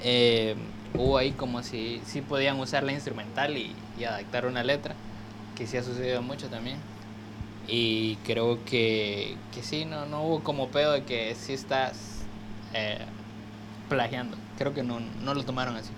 eh, 0.04 0.56
hubo 0.94 1.18
ahí 1.18 1.32
como 1.32 1.64
si, 1.64 2.02
si 2.06 2.22
podían 2.22 2.60
usar 2.60 2.84
la 2.84 2.94
instrumental 2.94 3.58
y, 3.58 3.76
adaptar 4.04 4.46
una 4.46 4.64
letra, 4.64 4.96
que 5.56 5.68
sí 5.68 5.78
ha 5.78 5.84
sucedido 5.84 6.22
mucho 6.22 6.48
también. 6.48 6.78
Y 7.68 8.18
creo 8.18 8.64
que, 8.66 9.36
que 9.54 9.64
sí, 9.64 9.86
no, 9.86 10.06
no 10.06 10.24
hubo 10.24 10.44
como 10.44 10.68
pedo 10.68 10.92
de 10.92 11.04
que 11.04 11.34
sí 11.34 11.54
estás 11.54 12.24
eh, 12.74 13.00
plagiando. 13.90 14.38
Creo 14.58 14.74
que 14.74 14.84
no, 14.84 15.00
no 15.00 15.34
lo 15.34 15.44
tomaron 15.44 15.76
así. 15.76 15.92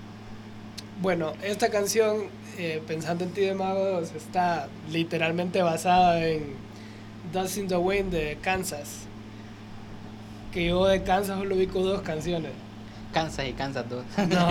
Bueno, 1.01 1.33
esta 1.43 1.69
canción, 1.69 2.29
eh, 2.57 2.81
Pensando 2.87 3.23
en 3.23 3.31
ti 3.31 3.41
de 3.41 3.53
Mago 3.53 3.83
de 3.85 3.93
Oz, 3.95 4.15
está 4.15 4.67
literalmente 4.89 5.61
basada 5.61 6.25
en 6.25 6.55
Dust 7.31 7.57
in 7.57 7.67
the 7.67 7.77
Wind 7.77 8.11
de 8.11 8.37
Kansas. 8.41 9.05
Que 10.51 10.65
yo 10.67 10.85
de 10.85 11.03
Kansas 11.03 11.37
solo 11.37 11.55
ubico 11.55 11.81
dos 11.81 12.01
canciones. 12.01 12.51
Kansas 13.13 13.47
y 13.47 13.53
Kansas 13.53 13.85
2. 13.89 14.05
No. 14.27 14.47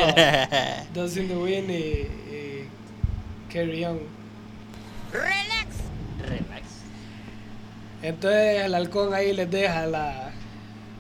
Dust 0.94 1.16
in 1.16 1.28
the 1.28 1.36
Wind 1.36 1.70
y, 1.70 1.74
y 1.74 2.68
Carry 3.52 3.84
On. 3.84 3.98
Relax. 5.12 5.76
Relax. 6.20 6.64
Entonces 8.02 8.64
el 8.64 8.74
halcón 8.74 9.14
ahí 9.14 9.32
les 9.32 9.50
deja 9.50 9.86
la, 9.86 10.30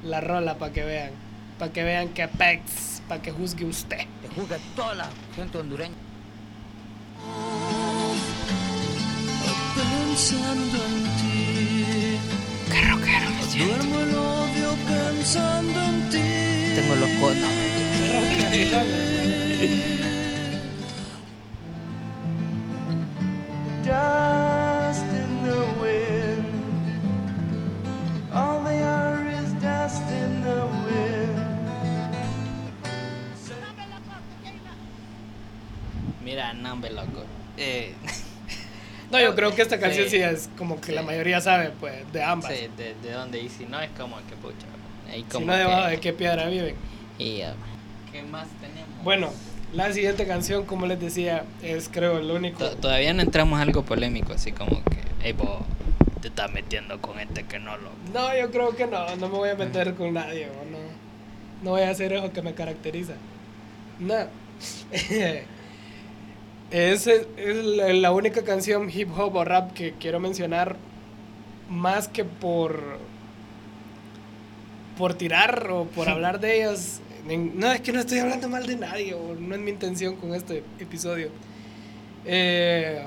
la 0.02 0.20
rola 0.20 0.56
para 0.58 0.72
que 0.72 0.84
vean. 0.84 1.10
Para 1.58 1.72
que 1.72 1.82
vean 1.82 2.08
que 2.10 2.28
pex, 2.28 3.02
para 3.08 3.20
que 3.20 3.32
juzgue 3.32 3.64
usted. 3.64 4.06
Te 4.22 4.28
juzga 4.34 4.58
toda 4.74 4.94
la 4.94 5.08
gente 5.34 5.58
hondureña. 5.58 5.94
Pensando 9.74 10.84
en 10.86 11.16
ti. 11.16 11.25
Duermo 13.58 14.00
el 14.00 14.14
odio 14.14 14.76
pensando 14.86 15.80
en 15.82 16.10
ti. 16.10 16.20
Tengo 16.74 16.94
los 16.96 17.08
conos. 17.18 17.52
Dust 23.82 25.06
in 25.20 25.30
the 25.44 25.60
wind. 25.80 26.44
All 28.34 28.62
they 28.62 28.82
are 28.82 29.26
is 29.26 29.52
dust 29.62 30.02
in 30.10 30.42
the 30.42 30.66
wind. 30.84 31.36
Mira, 36.22 36.52
no, 36.52 36.74
loco. 36.74 37.24
Eh, 37.56 37.94
No, 39.10 39.20
yo 39.20 39.34
creo 39.34 39.54
que 39.54 39.62
esta 39.62 39.78
canción 39.78 40.04
sí, 40.08 40.16
Sí. 40.16 40.22
es 40.22 40.48
como 40.58 40.80
que 40.80 40.86
Sí. 40.88 40.92
la 40.92 41.02
mayoría 41.02 41.40
sabe, 41.40 41.70
pues, 41.80 42.10
de 42.12 42.22
ambas. 42.22 42.52
sí, 42.52 42.68
de, 42.76 42.94
de 43.02 43.12
dónde 43.12 43.40
y 43.40 43.48
si 43.48 43.64
no 43.66 43.80
es 43.80 43.90
como 43.96 44.16
que 44.28 44.34
pucha. 44.42 44.66
Ahí 45.10 45.18
si 45.18 45.22
como 45.24 45.46
no, 45.46 45.54
debajo 45.54 45.84
que- 45.84 45.90
de 45.92 46.00
qué 46.00 46.12
piedra 46.12 46.46
viven. 46.48 46.74
Y, 47.18 47.42
ah, 47.42 47.54
¿Qué 48.12 48.22
más 48.22 48.48
tenemos? 48.60 49.04
Bueno, 49.04 49.30
la 49.72 49.92
siguiente 49.92 50.26
canción, 50.26 50.64
como 50.66 50.86
les 50.86 50.98
decía, 51.00 51.44
es 51.62 51.88
creo 51.88 52.18
el 52.18 52.30
único. 52.30 52.58
To- 52.58 52.76
todavía 52.76 53.12
no 53.14 53.22
entramos 53.22 53.58
a 53.58 53.62
algo 53.62 53.82
polémico, 53.84 54.32
así 54.32 54.52
como 54.52 54.82
que, 54.84 54.98
hey, 55.22 55.32
vos 55.32 55.60
te 56.20 56.28
estás 56.28 56.50
metiendo 56.52 57.00
con 57.00 57.20
este 57.20 57.44
que 57.44 57.58
no 57.58 57.76
lo. 57.76 57.90
No, 58.12 58.36
yo 58.36 58.50
creo 58.50 58.74
que 58.74 58.86
no, 58.86 59.04
no 59.16 59.28
me 59.28 59.36
voy 59.36 59.50
a 59.50 59.54
meter 59.54 59.94
con 59.94 60.14
nadie, 60.14 60.46
o 60.48 60.64
no, 60.70 60.78
no 61.62 61.70
voy 61.70 61.82
a 61.82 61.90
hacer 61.90 62.12
eso 62.12 62.32
que 62.32 62.42
me 62.42 62.54
caracteriza. 62.54 63.12
No. 64.00 64.14
es, 66.70 67.06
es 67.06 67.26
la 67.36 68.12
única 68.12 68.42
canción 68.42 68.90
hip 68.90 69.10
hop 69.16 69.36
o 69.36 69.44
rap 69.44 69.72
que 69.72 69.92
quiero 69.92 70.20
mencionar 70.20 70.76
más 71.68 72.08
que 72.08 72.24
por 72.24 72.98
por 74.96 75.14
tirar 75.14 75.68
o 75.70 75.84
por 75.84 76.08
hablar 76.08 76.40
de 76.40 76.56
ellas. 76.56 77.00
No, 77.26 77.72
es 77.72 77.80
que 77.80 77.92
no 77.92 78.00
estoy 78.00 78.18
hablando 78.20 78.48
mal 78.48 78.66
de 78.66 78.76
nadie, 78.76 79.14
o 79.14 79.34
no 79.34 79.54
es 79.54 79.60
mi 79.60 79.70
intención 79.70 80.14
con 80.16 80.34
este 80.34 80.62
episodio. 80.78 81.30
Eh, 82.24 83.04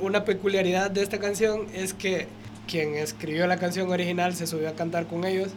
una 0.00 0.24
peculiaridad 0.24 0.90
de 0.90 1.02
esta 1.02 1.18
canción 1.18 1.66
es 1.74 1.92
que 1.92 2.26
quien 2.66 2.94
escribió 2.94 3.46
la 3.46 3.58
canción 3.58 3.90
original 3.90 4.34
se 4.34 4.46
subió 4.46 4.70
a 4.70 4.72
cantar 4.72 5.06
con 5.06 5.24
ellos. 5.24 5.50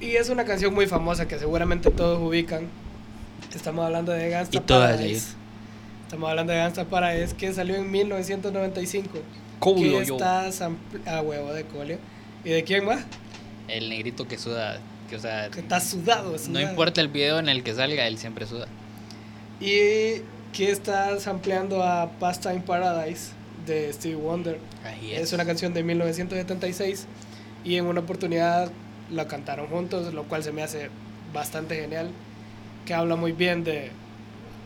Y 0.00 0.16
es 0.16 0.30
una 0.30 0.44
canción 0.44 0.74
muy 0.74 0.86
famosa 0.86 1.28
que 1.28 1.38
seguramente 1.38 1.90
todos 1.90 2.18
ubican. 2.20 2.68
Estamos 3.54 3.84
hablando 3.84 4.12
de 4.12 4.28
Gangsta 4.28 4.56
Y 4.56 4.60
todas 4.60 4.96
Paradise. 4.96 5.45
Estamos 6.06 6.30
hablando 6.30 6.52
de 6.52 6.60
Gangsta 6.60 6.84
Paradise 6.84 7.34
que 7.34 7.52
salió 7.52 7.74
en 7.74 7.90
1995. 7.90 9.10
Colio, 9.58 9.98
que 9.98 10.06
yo. 10.06 10.14
está 10.16 10.48
a 11.06 11.20
huevo 11.20 11.52
de 11.52 11.64
Colio. 11.64 11.98
¿Y 12.44 12.50
de 12.50 12.62
quién 12.62 12.84
más? 12.84 13.04
El 13.66 13.88
negrito 13.88 14.28
que 14.28 14.38
suda, 14.38 14.78
que 15.10 15.16
o 15.16 15.18
sea, 15.18 15.50
Que 15.50 15.58
está 15.58 15.80
sudado, 15.80 16.30
no 16.30 16.38
sudado. 16.38 16.60
importa 16.60 17.00
el 17.00 17.08
video 17.08 17.40
en 17.40 17.48
el 17.48 17.64
que 17.64 17.74
salga, 17.74 18.06
él 18.06 18.18
siempre 18.18 18.46
suda. 18.46 18.68
Y 19.60 20.22
que 20.52 20.70
está 20.70 21.18
sampleando 21.18 21.82
a 21.82 22.08
Pastime 22.20 22.60
Paradise 22.60 23.32
de 23.66 23.92
Stevie 23.92 24.14
Wonder. 24.14 24.60
Ahí 24.84 25.12
Es 25.12 25.32
una 25.32 25.44
canción 25.44 25.74
de 25.74 25.82
1976 25.82 27.06
y 27.64 27.74
en 27.74 27.86
una 27.86 28.02
oportunidad 28.02 28.70
la 29.10 29.26
cantaron 29.26 29.66
juntos, 29.66 30.14
lo 30.14 30.22
cual 30.24 30.44
se 30.44 30.52
me 30.52 30.62
hace 30.62 30.88
bastante 31.34 31.74
genial, 31.74 32.10
que 32.84 32.94
habla 32.94 33.16
muy 33.16 33.32
bien 33.32 33.64
de 33.64 33.90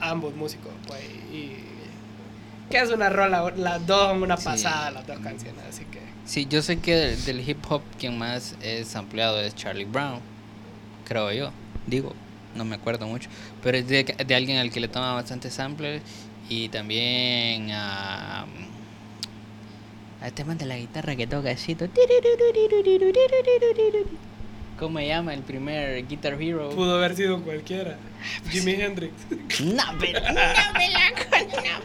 ambos 0.00 0.34
músicos, 0.34 0.72
pues, 0.86 1.00
y 1.32 1.56
que 2.70 2.78
es 2.78 2.90
una 2.90 3.08
rola, 3.08 3.52
las 3.56 3.86
dos 3.86 4.08
son 4.10 4.22
una 4.22 4.36
Sí. 4.36 4.44
pasada, 4.44 4.90
las 4.92 5.06
dos 5.06 5.18
canciones, 5.20 5.62
así 5.68 5.84
que 5.86 6.00
Sí, 6.24 6.46
yo 6.48 6.62
sé 6.62 6.78
que 6.78 6.94
del, 6.94 7.24
del 7.24 7.48
hip 7.48 7.58
hop 7.68 7.82
quien 7.98 8.16
más 8.18 8.54
es 8.62 8.94
ampliado 8.94 9.40
es 9.40 9.54
Charlie 9.56 9.84
Brown, 9.86 10.20
creo 11.06 11.32
yo, 11.32 11.50
digo. 11.86 12.14
no 12.54 12.64
me 12.64 12.74
acuerdo 12.76 13.06
mucho, 13.06 13.28
pero 13.62 13.78
es 13.78 13.86
de, 13.88 14.02
de 14.04 14.34
alguien 14.34 14.58
al 14.58 14.70
que 14.70 14.80
le 14.80 14.88
toma 14.88 15.14
bastante 15.14 15.50
samples 15.50 16.02
y 16.48 16.68
también 16.68 17.70
a 17.72 18.44
a 20.22 20.26
este 20.26 20.44
man 20.44 20.58
de 20.58 20.66
la 20.66 20.76
guitarra 20.76 21.16
que 21.16 21.26
toca 21.26 21.50
así. 21.50 21.76
¿Cómo 24.80 24.98
se 24.98 25.06
llama 25.08 25.34
el 25.34 25.42
primer 25.42 26.06
Guitar 26.08 26.40
Hero? 26.42 26.70
Pudo 26.70 26.96
haber 26.96 27.14
sido 27.14 27.42
cualquiera. 27.42 27.98
Jimi 28.50 28.72
Hendrix. 28.72 29.12
No, 29.60 29.82
pero 30.00 30.20
no 30.20 30.32
me 30.32 30.88
la 30.90 31.12
con- 31.12 31.48
no. 31.48 31.80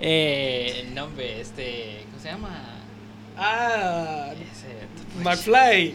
Eh, 0.00 0.84
el 0.86 0.94
nombre, 0.94 1.40
este, 1.40 2.04
¿cómo 2.10 2.22
se 2.22 2.28
llama? 2.28 2.62
Ah, 3.38 4.32
Ese, 4.34 5.22
McFly. 5.24 5.94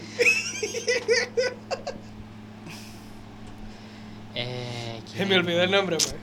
eh, 4.34 5.00
Se 5.16 5.26
me 5.26 5.36
olvidó 5.36 5.62
el 5.62 5.70
nombre, 5.70 5.96
man. 5.98 6.16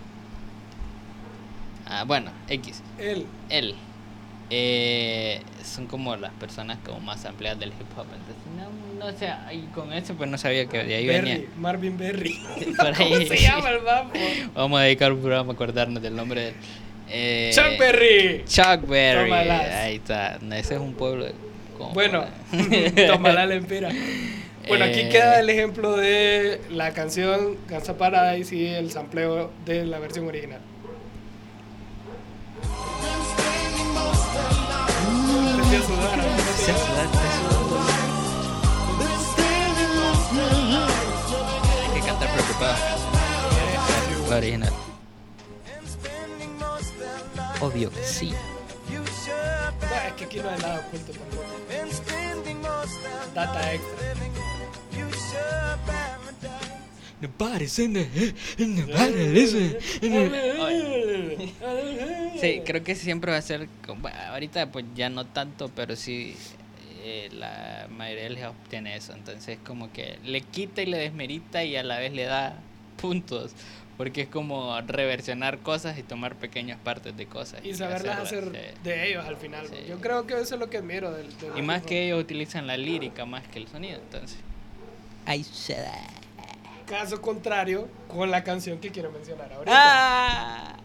Ah, 1.86 2.04
bueno, 2.06 2.32
X. 2.50 2.82
Él. 2.98 3.26
Él. 3.50 3.76
Eh, 4.54 5.42
son 5.64 5.88
como 5.88 6.16
las 6.18 6.34
personas 6.34 6.78
como 6.86 7.00
más 7.00 7.24
ampliadas 7.26 7.60
del 7.60 7.70
hip 7.70 7.88
hop. 7.98 8.06
Entonces, 8.14 8.36
no, 9.00 9.06
no 9.06 9.18
sé, 9.18 9.30
y 9.56 9.62
con 9.74 9.94
eso 9.94 10.14
pues 10.16 10.30
no 10.30 10.38
sabía 10.38 10.66
que 10.66 10.84
de 10.84 10.96
ahí 10.96 11.08
Berry. 11.08 11.32
venía. 11.32 11.48
Marvin 11.58 11.98
Berry. 11.98 12.38
Por 12.78 12.88
ahí. 12.88 13.14
¿Cómo 13.14 13.26
se 13.26 13.38
llama 13.38 13.70
el 13.70 13.82
mapa? 13.82 14.12
Vamos 14.54 14.80
a 14.82 14.84
dedicar 14.84 15.14
un 15.14 15.22
programa 15.22 15.52
a 15.52 15.54
acordarnos 15.54 16.04
del 16.04 16.16
nombre 16.16 16.42
de. 16.42 16.54
Eh, 17.14 17.52
Chuck 17.54 17.80
Berry. 17.80 18.44
Chuck 18.46 18.88
Berry. 18.88 19.32
Ahí 19.32 19.96
está. 19.96 20.38
Ese 20.56 20.76
es 20.76 20.82
un 20.82 20.94
pueblo. 20.96 21.26
de- 21.26 21.34
Bueno, 21.94 22.26
para- 22.96 23.08
toma 23.08 23.32
la 23.32 23.46
lempira. 23.46 23.90
Bueno, 24.68 24.86
aquí 24.86 25.00
Eh. 25.00 25.10
queda 25.10 25.40
el 25.40 25.50
ejemplo 25.50 25.96
de 25.98 26.62
la 26.70 26.92
canción 26.94 27.58
Gansa 27.68 27.98
Paradise 27.98 28.56
y 28.56 28.68
el 28.68 28.92
sampleo 28.92 29.50
de 29.66 29.86
la 29.86 29.98
versión 30.00 30.28
original. 30.28 30.60
Hay 35.72 35.80
que 44.28 44.36
original. 44.36 44.74
Obvio 47.62 47.90
que 47.90 48.04
sí. 48.04 48.34
Es 50.08 50.14
que 50.18 50.26
aquí 50.26 50.40
no 50.42 50.50
hay 50.50 50.60
nada 50.60 50.86
oculto 50.88 51.14
tampoco. 51.14 51.46
Data 53.34 53.74
extra. 53.74 54.12
Nobody's 57.22 57.78
in 57.80 57.94
the 57.94 58.08
listen. 59.32 59.78
Sí, 62.40 62.62
creo 62.66 62.84
que 62.84 62.96
siempre 62.96 63.32
va 63.32 63.38
a 63.38 63.42
ser. 63.42 63.68
ahorita, 64.30 64.72
pues 64.72 64.86
ya 64.96 65.10
no 65.10 65.26
tanto, 65.26 65.70
pero 65.76 65.96
sí. 65.96 66.36
eh, 67.04 67.30
la 67.32 67.88
mayoría 67.90 68.24
del 68.24 68.38
hip 68.38 68.46
hop 68.46 68.56
tiene 68.70 68.96
eso. 68.96 69.14
Entonces, 69.14 69.60
como 69.66 69.92
que 69.92 70.20
le 70.24 70.42
quita 70.42 70.82
y 70.82 70.86
le 70.86 70.98
desmerita 70.98 71.64
y 71.64 71.76
a 71.76 71.84
la 71.84 72.00
vez 72.00 72.14
le 72.14 72.24
da 72.24 72.60
puntos. 73.00 73.52
Porque 73.98 74.22
es 74.22 74.28
como 74.28 74.80
reversionar 74.82 75.60
cosas 75.60 75.98
y 76.00 76.04
tomar 76.04 76.36
pequeñas 76.36 76.80
partes 76.80 77.16
de 77.16 77.28
cosas. 77.28 77.64
Y 77.64 77.76
saberlas 77.76 78.20
hacerlas, 78.20 78.56
hacer 78.56 78.74
sí. 78.74 78.80
de 78.84 79.10
ellos 79.10 79.26
al 79.26 79.38
final. 79.38 79.68
Sí. 79.68 79.76
Yo 79.88 80.00
creo 80.00 80.26
que 80.26 80.40
eso 80.40 80.56
es 80.56 80.60
lo 80.60 80.72
que 80.72 80.78
admiro 80.78 81.12
del, 81.12 81.28
del 81.38 81.56
Y 81.56 81.62
más 81.62 81.84
que 81.84 82.06
ellos 82.08 82.20
utilizan 82.20 82.66
la 82.66 82.78
lírica 82.78 83.26
más 83.26 83.48
que 83.48 83.60
el 83.60 83.68
sonido, 83.68 84.00
entonces. 84.00 84.40
Ahí 85.28 85.44
se 85.44 85.76
da. 85.76 85.94
Caso 86.92 87.22
contrario 87.22 87.88
con 88.10 88.30
la 88.32 88.44
canción 88.44 88.78
que 88.80 88.92
quiero 88.92 89.12
mencionar 89.12 89.52
ahorita. 89.54 89.72
¡Ah! 89.74 90.76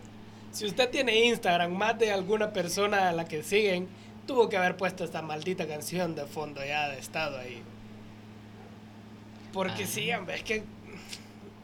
Si 0.52 0.64
usted 0.64 0.88
tiene 0.88 1.24
Instagram, 1.24 1.72
más 1.72 1.98
de 1.98 2.12
alguna 2.12 2.52
persona 2.52 3.08
a 3.08 3.12
la 3.12 3.24
que 3.24 3.42
siguen, 3.42 3.88
tuvo 4.24 4.48
que 4.48 4.56
haber 4.56 4.76
puesto 4.76 5.02
esta 5.02 5.20
maldita 5.20 5.66
canción 5.66 6.14
de 6.14 6.24
fondo 6.26 6.64
ya 6.64 6.88
de 6.90 7.00
estado 7.00 7.38
ahí. 7.38 7.60
Porque 9.52 9.82
Ah. 9.82 9.86
sí, 9.88 10.12
hombre, 10.12 10.36
es 10.36 10.42
que 10.44 10.62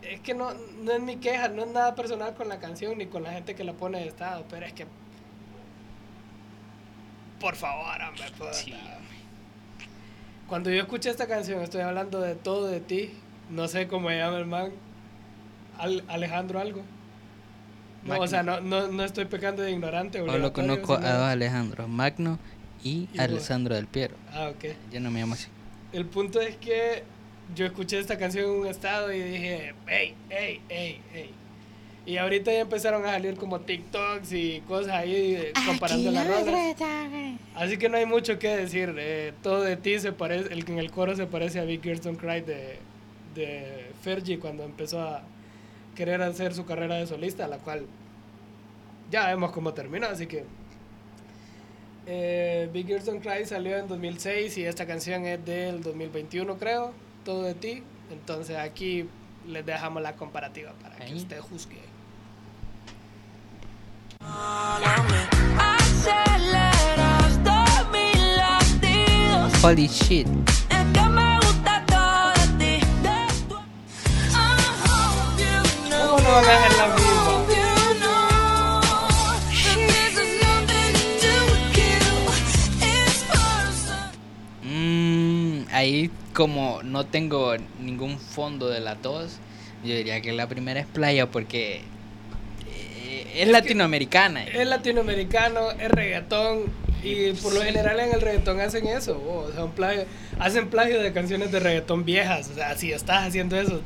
es 0.03 0.21
que 0.21 0.35
no, 0.35 0.53
no 0.83 0.91
es 0.93 1.01
mi 1.01 1.17
queja, 1.19 1.47
no 1.47 1.63
es 1.63 1.69
nada 1.69 1.95
personal 1.95 2.35
con 2.35 2.49
la 2.49 2.59
canción 2.59 2.99
ni 2.99 3.07
con 3.07 3.23
la 3.23 3.31
gente 3.33 3.55
que 3.55 3.63
la 3.63 3.75
pone 3.75 4.01
de 4.01 4.09
estado, 4.09 4.45
pero 4.51 4.67
es 4.67 4.73
que 4.73 4.87
por 7.41 7.55
favor, 7.55 8.01
hombre. 8.03 8.25
Sí. 8.53 8.75
Cuando 10.49 10.69
yo 10.71 10.83
escuché 10.83 11.11
esta 11.11 11.29
canción, 11.29 11.63
estoy 11.63 11.83
hablando 11.83 12.21
de 12.21 12.35
todo 12.35 12.67
de 12.67 12.81
ti, 12.81 13.13
no 13.53 13.69
sé 13.69 13.87
cómo 13.89 14.09
se 14.09 14.17
llama 14.19 14.39
el 14.39 14.47
man, 14.47 14.71
Al- 15.79 16.05
Alejandro 16.09 16.59
algo. 16.61 16.83
No, 18.05 18.19
o 18.21 18.27
sea, 18.27 18.43
no, 18.43 18.61
no, 18.61 18.89
no 18.89 19.05
estoy 19.05 19.27
pecando 19.27 19.63
de 19.63 19.71
ignorante. 19.71 20.19
Solo 20.19 20.33
obligatorio, 20.33 20.69
conozco 20.75 20.97
sino- 20.97 21.07
a 21.09 21.13
dos 21.13 21.29
Alejandros, 21.29 21.89
Magno 21.89 22.39
y 22.83 23.09
Y. 23.15 23.19
Alessandro 23.21 23.75
del 23.77 23.87
Piero. 23.87 24.17
Ah, 24.33 24.49
ok. 24.53 24.75
Yo 24.93 25.01
no 25.01 25.11
me 25.11 25.21
llamo 25.21 25.35
así. 25.35 25.47
El 25.93 26.07
punto 26.07 26.41
es 26.41 26.57
que 26.57 27.05
yo 27.55 27.65
escuché 27.67 27.99
esta 28.01 28.19
canción 28.19 28.47
en 28.47 28.51
un 28.63 28.67
estado 28.67 29.13
y 29.13 29.21
dije, 29.21 29.75
hey, 29.87 30.15
hey, 30.31 30.61
hey, 30.69 31.01
hey. 31.13 31.31
Y 32.05 32.17
ahorita 32.17 32.51
ya 32.53 32.61
empezaron 32.61 33.05
a 33.05 33.11
salir 33.13 33.37
como 33.37 33.61
TikToks 33.61 34.33
y 34.33 34.61
cosas 34.67 34.95
ahí 34.95 35.37
eh, 35.37 35.53
comparando 35.65 36.11
las 36.11 36.27
rolas. 36.27 36.75
Así 37.55 37.77
que 37.79 37.89
no 37.89 37.97
hay 37.99 38.07
mucho 38.07 38.41
que 38.41 38.49
decir. 38.57 38.93
eh, 38.99 39.33
todo 39.45 39.61
de 39.63 39.77
ti 39.77 40.01
se 40.01 40.11
parece, 40.13 40.53
el 40.53 40.65
que 40.65 40.73
en 40.73 40.79
el 40.81 40.91
coro 40.91 41.15
se 41.15 41.27
parece 41.27 41.61
a 41.61 41.65
Big 41.65 41.81
Girls 41.83 42.03
Don't 42.03 42.19
Cry 42.19 42.41
de, 42.41 42.81
de 43.35 43.93
Fergie 44.03 44.39
cuando 44.39 44.65
empezó 44.65 45.01
a 45.01 45.23
querer 45.95 46.23
hacer 46.23 46.55
su 46.55 46.65
carrera 46.65 46.97
de 46.97 47.07
solista, 47.07 47.47
la 47.49 47.59
cual 47.59 47.87
ya 49.11 49.27
vemos 49.27 49.53
cómo 49.53 49.75
terminó, 49.75 50.07
así 50.07 50.27
que 50.27 50.45
eh, 52.07 52.69
Big 52.73 52.87
Girls 52.87 53.07
Don't 53.07 53.23
Cry 53.23 53.45
salió 53.45 53.79
en 53.79 53.87
2006 53.87 54.59
y 54.59 54.65
esta 54.65 54.87
canción 54.87 55.25
es 55.25 55.45
del 55.45 55.83
2021 55.83 56.59
creo, 56.59 56.93
Todo 57.25 57.43
de 57.45 57.55
ti. 57.55 57.83
Entonces 58.11 58.57
aquí 58.59 59.09
les 59.47 59.65
dejamos 59.65 60.03
la 60.03 60.15
comparativa 60.15 60.73
para 60.83 60.97
que 60.97 61.15
usted 61.15 61.41
juzgue. 61.41 61.81
Holy 69.63 69.87
shit. 69.87 70.27
Personal. 76.41 78.03
Mm, 84.63 85.63
ahí 85.73 86.11
como 86.33 86.83
no 86.83 87.07
tengo 87.07 87.55
ningún 87.81 88.19
fondo 88.19 88.69
de 88.69 88.81
la 88.81 88.97
tos, 88.97 89.39
yo 89.85 89.95
diría 89.95 90.21
que 90.21 90.33
la 90.33 90.49
primera 90.49 90.81
es 90.81 90.87
playa 90.87 91.31
porque 91.31 91.83
eh, 92.69 93.33
es, 93.35 93.49
latinoamericana. 93.49 94.45
Es 94.45 94.67
latinoamericano, 94.67 95.73
es 95.73 95.91
reggaetón 95.91 96.65
y 97.03 97.33
por 97.33 97.53
lo 97.53 97.63
general 97.63 97.99
en 98.01 98.13
el 98.15 98.21
reggaetón 98.21 98.61
hacen 98.61 98.87
eso, 98.87 99.21
oh, 99.27 99.49
o 99.49 99.53
sea, 99.53 99.65
un 99.65 99.73
plagio- 99.73 100.07
hacen 100.39 100.69
plagio 100.71 101.03
de 101.03 101.13
canciones 101.13 101.51
de 101.51 101.59
reggaetón 101.59 102.05
viejas, 102.05 102.49
o 102.51 102.55
sea, 102.55 102.77
si 102.77 102.93
estás 102.93 103.27
haciendo 103.27 103.61
eso, 103.61 103.81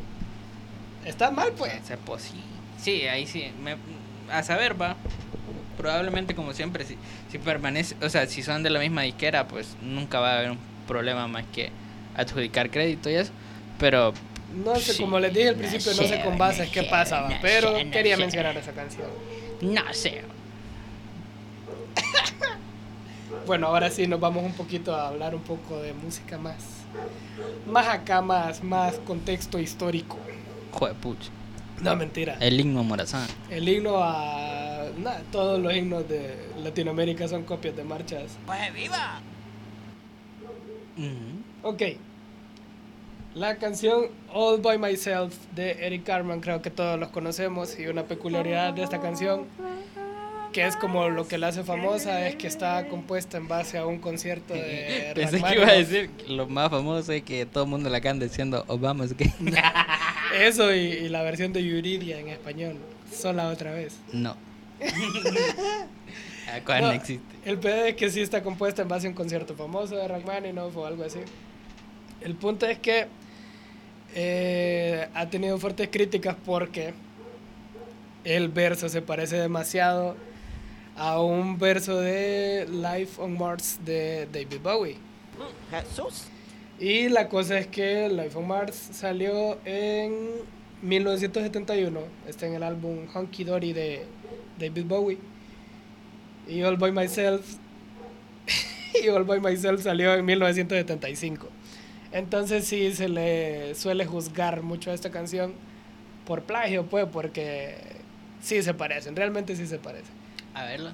está 1.06 1.30
mal 1.30 1.52
pues. 1.56 1.72
O 1.82 1.86
sea, 1.86 1.96
pues 1.96 2.22
sí. 2.22 2.40
Sí, 2.80 3.06
ahí 3.08 3.26
sí. 3.26 3.50
me- 3.62 3.76
a 4.30 4.42
saber, 4.42 4.80
va. 4.80 4.96
Probablemente, 5.78 6.34
como 6.34 6.52
siempre, 6.52 6.84
si, 6.84 6.96
si 7.30 7.38
permanece, 7.38 7.94
o 8.02 8.08
sea, 8.08 8.26
si 8.26 8.42
son 8.42 8.62
de 8.62 8.70
la 8.70 8.80
misma 8.80 9.02
disquera, 9.02 9.46
pues 9.46 9.76
nunca 9.82 10.20
va 10.20 10.32
a 10.32 10.38
haber 10.38 10.50
un 10.52 10.58
problema 10.86 11.28
más 11.28 11.44
que 11.52 11.70
adjudicar 12.16 12.70
crédito 12.70 13.10
y 13.10 13.14
eso. 13.14 13.30
Pero 13.78 14.12
No 14.54 14.74
sé, 14.76 14.94
Sí, 14.94 15.02
como 15.02 15.18
les 15.20 15.32
dije 15.34 15.48
al 15.48 15.54
no 15.54 15.58
principio, 15.60 15.90
no 15.92 16.02
sé 16.02 16.08
sé, 16.08 16.20
con 16.22 16.32
no 16.32 16.38
bases 16.38 16.70
qué 16.70 16.82
sé, 16.82 16.88
pasaba, 16.88 17.28
no 17.30 17.36
pero 17.42 17.72
no 17.84 17.90
quería 17.90 18.16
mencionar 18.16 18.56
esa 18.56 18.72
canción. 18.72 19.08
no 19.60 19.82
sé. 19.92 20.22
Bueno, 23.44 23.68
ahora 23.68 23.90
sí 23.90 24.06
nos 24.08 24.18
vamos 24.18 24.42
un 24.44 24.54
poquito 24.54 24.94
a 24.94 25.06
hablar 25.08 25.34
un 25.34 25.42
poco 25.42 25.80
de 25.80 25.92
música 25.92 26.36
más, 26.36 26.64
más 27.64 27.86
acá, 27.86 28.20
más, 28.20 28.62
más 28.64 28.98
contexto 28.98 29.60
histórico. 29.60 30.18
Joder. 30.78 30.94
No, 31.82 31.96
mentira. 31.96 32.36
El 32.40 32.60
himno 32.60 32.82
Morazán. 32.82 33.26
El 33.50 33.68
himno 33.68 34.02
a... 34.02 34.84
nah, 34.98 35.18
todos 35.30 35.60
los 35.60 35.74
himnos 35.74 36.08
de 36.08 36.34
Latinoamérica 36.62 37.28
son 37.28 37.44
copias 37.44 37.76
de 37.76 37.84
marchas. 37.84 38.38
Pues 38.46 38.74
viva. 38.74 39.20
Ok. 41.62 41.82
La 43.34 43.56
canción 43.56 44.06
All 44.32 44.60
By 44.62 44.78
Myself 44.78 45.34
de 45.54 45.72
Eric 45.86 46.04
Carmen, 46.04 46.40
creo 46.40 46.62
que 46.62 46.70
todos 46.70 46.98
los 46.98 47.10
conocemos. 47.10 47.78
Y 47.78 47.86
una 47.86 48.04
peculiaridad 48.04 48.72
de 48.72 48.82
esta 48.82 49.00
canción, 49.00 49.44
que 50.52 50.66
es 50.66 50.76
como 50.76 51.10
lo 51.10 51.28
que 51.28 51.36
la 51.36 51.48
hace 51.48 51.62
famosa, 51.62 52.26
es 52.26 52.36
que 52.36 52.46
está 52.46 52.88
compuesta 52.88 53.36
en 53.36 53.46
base 53.46 53.76
a 53.76 53.84
un 53.84 53.98
concierto 53.98 54.54
de 54.54 55.12
Pensé 55.14 55.42
que 55.42 55.54
iba 55.54 55.68
a 55.68 55.72
decir 55.72 56.08
que 56.10 56.32
lo 56.32 56.48
más 56.48 56.70
famoso 56.70 57.12
es 57.12 57.22
que 57.22 57.44
todo 57.44 57.64
el 57.64 57.70
mundo 57.70 57.90
la 57.90 58.00
canta 58.00 58.24
diciendo 58.24 58.64
Obama 58.68 59.04
es 59.04 59.14
gay. 59.14 59.30
Eso 60.40 60.75
y, 60.75 60.79
y 60.79 61.09
la 61.09 61.22
versión 61.22 61.53
de 61.53 61.64
Yuridia 61.64 62.18
en 62.18 62.29
español. 62.29 62.77
Sola 63.12 63.49
otra 63.49 63.72
vez. 63.72 63.96
No. 64.12 64.37
¿Cuál 66.64 66.81
no 66.83 66.87
No, 66.88 66.92
existe? 66.92 67.37
El 67.44 67.59
pedo 67.59 67.85
es 67.85 67.96
que 67.96 68.11
sí 68.11 68.20
está 68.20 68.42
compuesta 68.42 68.83
en 68.83 68.88
base 68.88 69.07
a 69.07 69.11
un 69.11 69.16
concierto 69.16 69.55
famoso 69.55 69.96
de 69.96 70.07
Rachmaninoff 70.07 70.77
o 70.77 70.87
algo 70.87 71.05
así. 71.05 71.20
El 72.20 72.35
punto 72.35 72.66
es 72.66 72.79
que 72.79 73.07
eh, 74.14 75.09
ha 75.14 75.27
tenido 75.29 75.59
fuertes 75.59 75.88
críticas 75.90 76.37
porque 76.44 76.94
el 78.25 78.49
verso 78.49 78.88
se 78.88 79.03
parece 79.03 79.37
demasiado 79.37 80.16
a 80.96 81.20
un 81.20 81.59
verso 81.59 82.01
de 82.01 82.66
Life 82.70 83.20
on 83.20 83.37
Mars 83.37 83.79
de 83.85 84.27
David 84.33 84.61
Bowie. 84.62 84.96
Jesús. 85.70 86.25
Y 86.78 87.08
la 87.08 87.28
cosa 87.28 87.58
es 87.58 87.66
que 87.68 88.08
Life 88.08 88.36
on 88.36 88.48
Mars 88.48 88.76
salió 88.92 89.58
en 89.64 90.12
1971. 90.82 92.00
Está 92.28 92.46
en 92.46 92.54
el 92.54 92.62
álbum 92.62 93.06
Honky 93.12 93.44
Dory 93.44 93.72
de 93.72 94.04
David 94.58 94.84
Bowie. 94.84 95.18
Y 96.46 96.62
All 96.62 96.76
By 96.76 96.92
Myself. 96.92 97.56
y 99.02 99.08
All 99.08 99.24
By 99.24 99.40
Myself 99.40 99.82
salió 99.82 100.14
en 100.14 100.24
1975. 100.24 101.48
Entonces 102.12 102.66
sí 102.66 102.92
se 102.94 103.08
le 103.08 103.74
suele 103.74 104.06
juzgar 104.06 104.62
mucho 104.62 104.90
a 104.90 104.94
esta 104.94 105.10
canción 105.10 105.54
por 106.26 106.42
plagio, 106.42 106.86
pues, 106.86 107.06
porque 107.12 107.74
sí 108.40 108.62
se 108.62 108.74
parecen. 108.74 109.16
Realmente 109.16 109.56
sí 109.56 109.66
se 109.66 109.78
parecen. 109.78 110.14
A 110.54 110.64
verlo. 110.64 110.90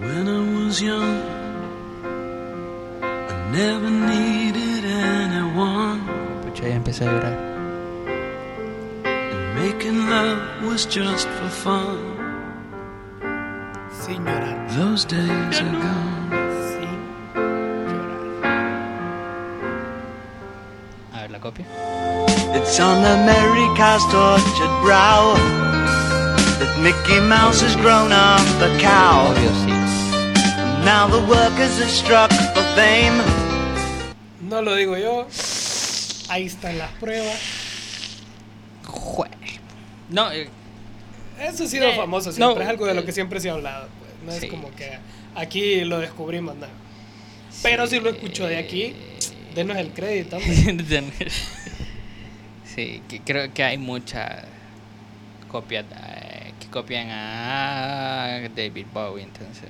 When 0.00 0.26
I 0.26 0.66
was 0.66 0.80
young, 0.80 1.22
never 3.54 3.88
needed 3.88 4.84
anyone. 4.84 6.00
Pucha, 6.42 6.68
ya 6.68 6.74
empecé 6.74 7.06
a 7.06 7.12
llorar. 7.12 7.36
And 9.04 9.54
making 9.54 10.08
love 10.10 10.40
was 10.66 10.86
just 10.86 11.28
for 11.36 11.48
fun. 11.48 11.98
Sin 13.92 14.24
llorar. 14.24 14.56
Those 14.76 15.04
days 15.04 15.60
are 15.64 15.76
gone. 15.86 16.30
Sin 16.66 16.98
llorar. 17.86 18.22
A 21.12 21.20
ver 21.22 21.30
la 21.30 21.38
copia. 21.38 21.66
It's 22.58 22.80
on 22.80 22.98
America's 23.20 24.04
tortured 24.10 24.74
brow 24.82 25.34
that 26.58 26.72
Mickey 26.82 27.20
Mouse 27.20 27.60
has 27.62 27.76
grown 27.76 28.10
up 28.10 28.46
a 28.68 28.70
cow. 28.80 29.30
Obvio, 29.30 29.52
sí. 29.62 29.72
Now 30.84 31.06
the 31.06 31.22
workers 31.34 31.80
are 31.80 31.88
struck 32.02 32.32
for 32.52 32.64
fame. 32.74 33.43
No 34.54 34.62
lo 34.62 34.76
digo 34.76 34.96
yo. 34.96 35.26
Ahí 36.28 36.44
están 36.46 36.78
las 36.78 36.92
pruebas. 36.92 37.36
Jue- 38.84 39.28
No, 40.10 40.30
eh, 40.30 40.48
Eso 41.40 41.64
ha 41.64 41.66
sido 41.66 41.88
Eh, 41.88 41.96
famoso 41.96 42.30
siempre, 42.30 42.54
no, 42.54 42.60
es 42.62 42.68
algo 42.68 42.86
de 42.86 42.94
lo 42.94 43.00
eh, 43.00 43.04
que 43.04 43.10
siempre 43.10 43.40
se 43.40 43.50
ha 43.50 43.54
hablado. 43.54 43.88
pues, 43.98 44.12
No 44.24 44.30
sí. 44.40 44.46
es 44.46 44.52
como 44.52 44.70
que 44.76 44.92
aquí 45.34 45.80
lo 45.84 45.98
descubrimos, 45.98 46.54
no. 46.54 46.68
Pero 47.64 47.88
si 47.88 47.98
lo 47.98 48.10
escucho 48.10 48.46
de 48.46 48.58
aquí, 48.58 48.94
denos 49.56 49.76
el 49.76 49.88
crédito. 49.90 50.38
sí, 52.76 53.02
que 53.08 53.20
creo 53.24 53.52
que 53.52 53.64
hay 53.64 53.76
muchas 53.76 54.44
copias 55.50 55.84
que 56.60 56.68
copian 56.68 57.08
a 57.10 58.48
David 58.54 58.86
Bowie, 58.94 59.24
entonces. 59.24 59.68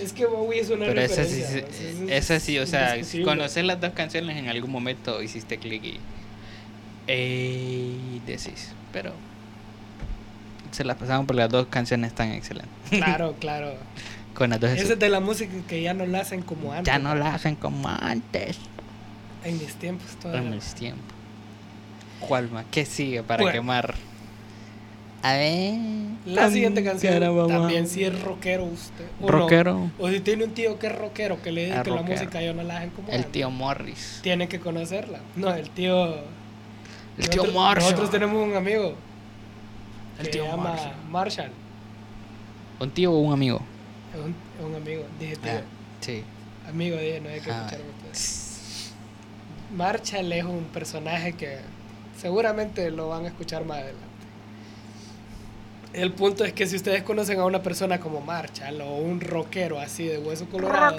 Es 0.00 0.12
que 0.12 0.26
Bowie 0.26 0.60
es 0.60 0.70
una 0.70 0.86
Pero 0.86 1.00
esa 1.00 1.24
sí, 1.24 1.42
es- 1.42 2.00
esa 2.08 2.40
sí, 2.40 2.58
o 2.58 2.66
sea, 2.66 2.96
conocer 3.24 3.64
las 3.64 3.80
dos 3.80 3.92
canciones 3.92 4.36
en 4.36 4.48
algún 4.48 4.70
momento 4.70 5.22
hiciste 5.22 5.58
clic 5.58 5.84
y 5.84 6.00
eh, 7.06 8.20
decís, 8.26 8.72
pero 8.92 9.12
se 10.70 10.84
las 10.84 10.96
pasaron 10.96 11.26
porque 11.26 11.42
las 11.42 11.50
dos 11.50 11.66
canciones 11.66 12.08
están 12.08 12.32
excelentes. 12.32 12.70
Claro, 12.90 13.34
claro. 13.40 13.74
Con 14.34 14.50
las 14.50 14.60
dos 14.60 14.70
Esa 14.70 14.94
es 14.94 14.98
de 14.98 15.08
la 15.10 15.20
música 15.20 15.52
que 15.68 15.82
ya 15.82 15.92
no 15.92 16.06
la 16.06 16.20
hacen 16.20 16.40
como 16.42 16.72
antes. 16.72 16.86
ya 16.86 16.98
no 16.98 17.14
la 17.14 17.34
hacen 17.34 17.54
como 17.56 17.88
antes. 17.88 18.56
En 19.44 19.58
mis 19.58 19.74
tiempos 19.74 20.06
todavía. 20.20 20.42
En 20.48 20.54
mis 20.54 20.74
tiempos. 20.74 21.04
¿Cuál 22.20 22.48
más? 22.50 22.64
¿Qué 22.70 22.86
sigue 22.86 23.22
para 23.22 23.42
Bueno. 23.42 23.52
quemar? 23.60 23.94
A 25.22 25.32
ver. 25.34 25.74
La 26.26 26.50
siguiente 26.50 26.82
canción 26.84 27.20
también 27.48 27.86
si 27.88 28.04
es 28.04 28.20
rockero 28.22 28.64
usted. 28.64 29.06
o 29.20 29.26
no. 29.26 29.28
Rockero. 29.32 29.90
O 29.98 30.08
si 30.08 30.20
tiene 30.20 30.44
un 30.44 30.52
tío 30.52 30.78
que 30.78 30.88
es 30.88 30.96
rockero, 30.98 31.40
que 31.42 31.52
le 31.52 31.66
dice 31.66 31.78
Ah, 31.78 31.82
que 31.82 31.90
la 31.90 32.02
música 32.02 32.42
ya 32.42 32.52
no 32.52 32.62
la 32.62 32.78
hacen 32.78 32.90
como 32.90 33.08
El 33.10 33.26
tío 33.26 33.50
Morris. 33.50 34.20
Tiene 34.22 34.48
que 34.48 34.58
conocerla. 34.60 35.20
No, 35.36 35.52
el 35.54 35.70
tío... 35.70 36.06
El 37.18 37.28
tío 37.28 37.42
nosotros- 37.42 37.54
Marshall. 37.54 37.82
Nosotros 37.84 38.10
tenemos 38.10 38.48
un 38.48 38.56
amigo. 38.56 38.94
El 40.18 40.24
que 40.26 40.32
tío 40.32 40.44
se 40.44 40.50
llama 40.50 40.70
Marshall. 40.70 40.94
Marshall. 41.10 41.50
¿Un 42.80 42.90
tío 42.90 43.12
o 43.12 43.18
un 43.20 43.32
amigo? 43.32 43.60
Es 44.14 44.20
un, 44.24 44.30
es 44.30 44.64
un 44.66 44.74
amigo. 44.74 45.04
Dije 45.20 45.36
tío. 45.36 45.52
Ah, 45.52 45.60
sí. 46.00 46.24
Amigo, 46.68 46.96
dije, 46.96 47.20
no 47.20 47.28
hay 47.28 47.40
que 47.40 47.50
Ah, 47.50 47.58
escucharme 47.66 47.90
ustedes. 47.98 48.92
Marshall 49.76 50.32
es 50.32 50.44
un 50.44 50.64
personaje 50.72 51.32
que 51.34 51.58
seguramente 52.18 52.90
lo 52.90 53.08
van 53.08 53.24
a 53.24 53.28
escuchar 53.28 53.64
más 53.64 53.78
adelante. 53.78 54.06
El 55.92 56.12
punto 56.12 56.44
es 56.44 56.52
que 56.52 56.66
si 56.66 56.76
ustedes 56.76 57.02
conocen 57.02 57.38
a 57.38 57.44
una 57.44 57.62
persona 57.62 58.00
como 58.00 58.20
Marshall 58.20 58.80
o 58.80 58.96
un 58.96 59.20
rockero 59.20 59.78
así 59.78 60.06
de 60.06 60.18
hueso 60.18 60.46
colorado, 60.46 60.96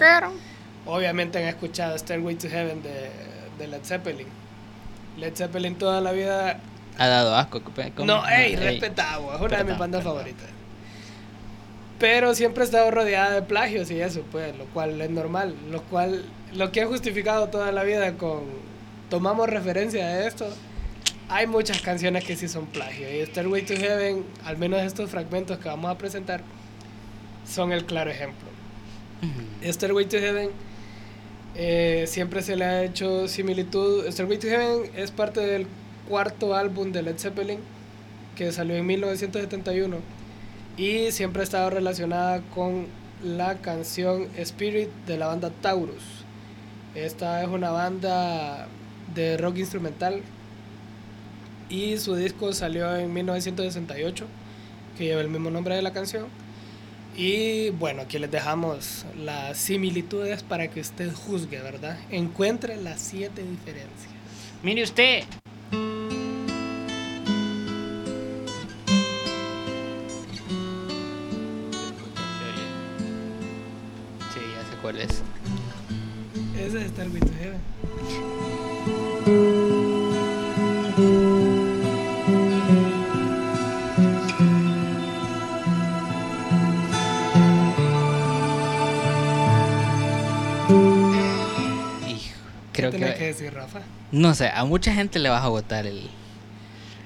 obviamente 0.86 1.39
han 1.39 1.45
escuchado 1.45 1.97
Stairway 1.97 2.36
to 2.36 2.47
Heaven 2.47 2.84
de, 2.84 3.10
de 3.58 3.67
Led 3.67 3.84
Zeppelin. 3.84 4.27
Led 5.17 5.36
Zeppelin 5.36 5.75
toda 5.75 5.99
la 6.01 6.12
vida 6.12 6.60
Ha 6.97 7.08
dado 7.08 7.36
asco. 7.36 7.62
¿cómo? 7.62 8.06
no, 8.06 8.27
ey, 8.27 8.53
ey. 8.53 8.56
respetado, 8.56 9.34
es 9.34 9.41
una 9.41 9.58
de 9.58 9.63
mis 9.63 9.77
bandas 9.77 10.03
favoritas. 10.03 10.49
Pero 11.99 12.36
siempre 12.36 12.63
he 12.63 12.65
estado 12.65 12.91
rodeada 12.91 13.32
de 13.32 13.41
plagios 13.43 13.89
y 13.89 14.01
eso, 14.01 14.23
pues, 14.32 14.56
lo 14.58 14.65
cual 14.65 14.99
es 14.99 15.10
normal. 15.10 15.56
Lo 15.71 15.82
cual, 15.84 16.25
lo 16.53 16.71
que 16.71 16.82
he 16.82 16.86
justificado 16.86 17.47
toda 17.47 17.71
la 17.71 17.84
vida 17.84 18.13
con. 18.13 18.41
Tomamos 19.10 19.49
referencia 19.49 20.08
de 20.08 20.27
esto. 20.27 20.47
Hay 21.33 21.47
muchas 21.47 21.81
canciones 21.81 22.23
que 22.25 22.35
sí 22.35 22.47
son 22.47 22.67
plagio. 22.67 23.11
Y 23.11 23.25
Stairway 23.25 23.63
to 23.63 23.73
Heaven, 23.73 24.23
al 24.45 24.55
menos 24.55 24.79
estos 24.83 25.09
fragmentos 25.09 25.57
que 25.57 25.67
vamos 25.67 25.89
a 25.89 25.97
presentar, 25.97 26.43
son 27.43 27.71
el 27.71 27.85
claro 27.85 28.11
ejemplo. 28.11 28.47
Stairway 29.63 30.05
to 30.05 30.19
Heaven 30.19 30.51
eh, 31.55 32.05
siempre 32.07 32.43
se 32.43 32.55
le 32.55 32.65
ha 32.65 32.83
hecho 32.83 33.27
similitud. 33.27 34.05
Stairway 34.11 34.37
to 34.37 34.45
Heaven 34.45 34.91
es 34.95 35.09
parte 35.09 35.39
del 35.39 35.65
cuarto 36.07 36.53
álbum 36.53 36.91
de 36.91 37.01
Led 37.01 37.17
Zeppelin 37.17 37.57
que 38.35 38.51
salió 38.51 38.75
en 38.75 38.85
1971 38.85 39.97
y 40.77 41.09
siempre 41.09 41.41
ha 41.41 41.45
estado 41.45 41.71
relacionada 41.71 42.43
con 42.53 42.85
la 43.23 43.55
canción 43.55 44.27
Spirit 44.37 44.89
de 45.07 45.17
la 45.17 45.25
banda 45.25 45.49
Taurus. 45.63 46.03
Esta 46.93 47.41
es 47.41 47.49
una 47.49 47.71
banda 47.71 48.67
de 49.15 49.37
rock 49.37 49.57
instrumental 49.57 50.21
y 51.73 51.97
su 51.97 52.15
disco 52.15 52.53
salió 52.53 52.95
en 52.95 53.12
1968 53.12 54.25
que 54.95 55.05
lleva 55.05 55.21
el 55.21 55.29
mismo 55.29 55.49
nombre 55.49 55.75
de 55.75 55.81
la 55.81 55.91
canción. 55.91 56.27
Y 57.17 57.71
bueno, 57.71 58.03
aquí 58.03 58.19
les 58.19 58.29
dejamos 58.29 59.05
las 59.17 59.57
similitudes 59.57 60.43
para 60.43 60.67
que 60.69 60.81
usted 60.81 61.12
juzgue, 61.12 61.59
¿verdad? 61.62 61.97
Encuentre 62.12 62.77
las 62.77 63.01
siete 63.01 63.41
diferencias. 63.43 64.12
Mire 64.62 64.83
usted. 64.83 65.23
Sí, 74.31 74.39
ya 74.53 74.69
sé 74.69 74.77
cuál 74.81 74.97
es. 74.97 75.23
Ese 76.55 76.86
es 76.86 76.91
Starway 76.91 77.19
to 77.19 77.33
Heaven. 77.39 77.92
Decir, 93.37 93.53
Rafa? 93.53 93.79
No 94.11 94.33
sé, 94.35 94.49
a 94.49 94.63
mucha 94.65 94.93
gente 94.93 95.19
le 95.19 95.29
vas 95.29 95.41
a 95.41 95.45
agotar 95.45 95.85
el. 95.85 96.09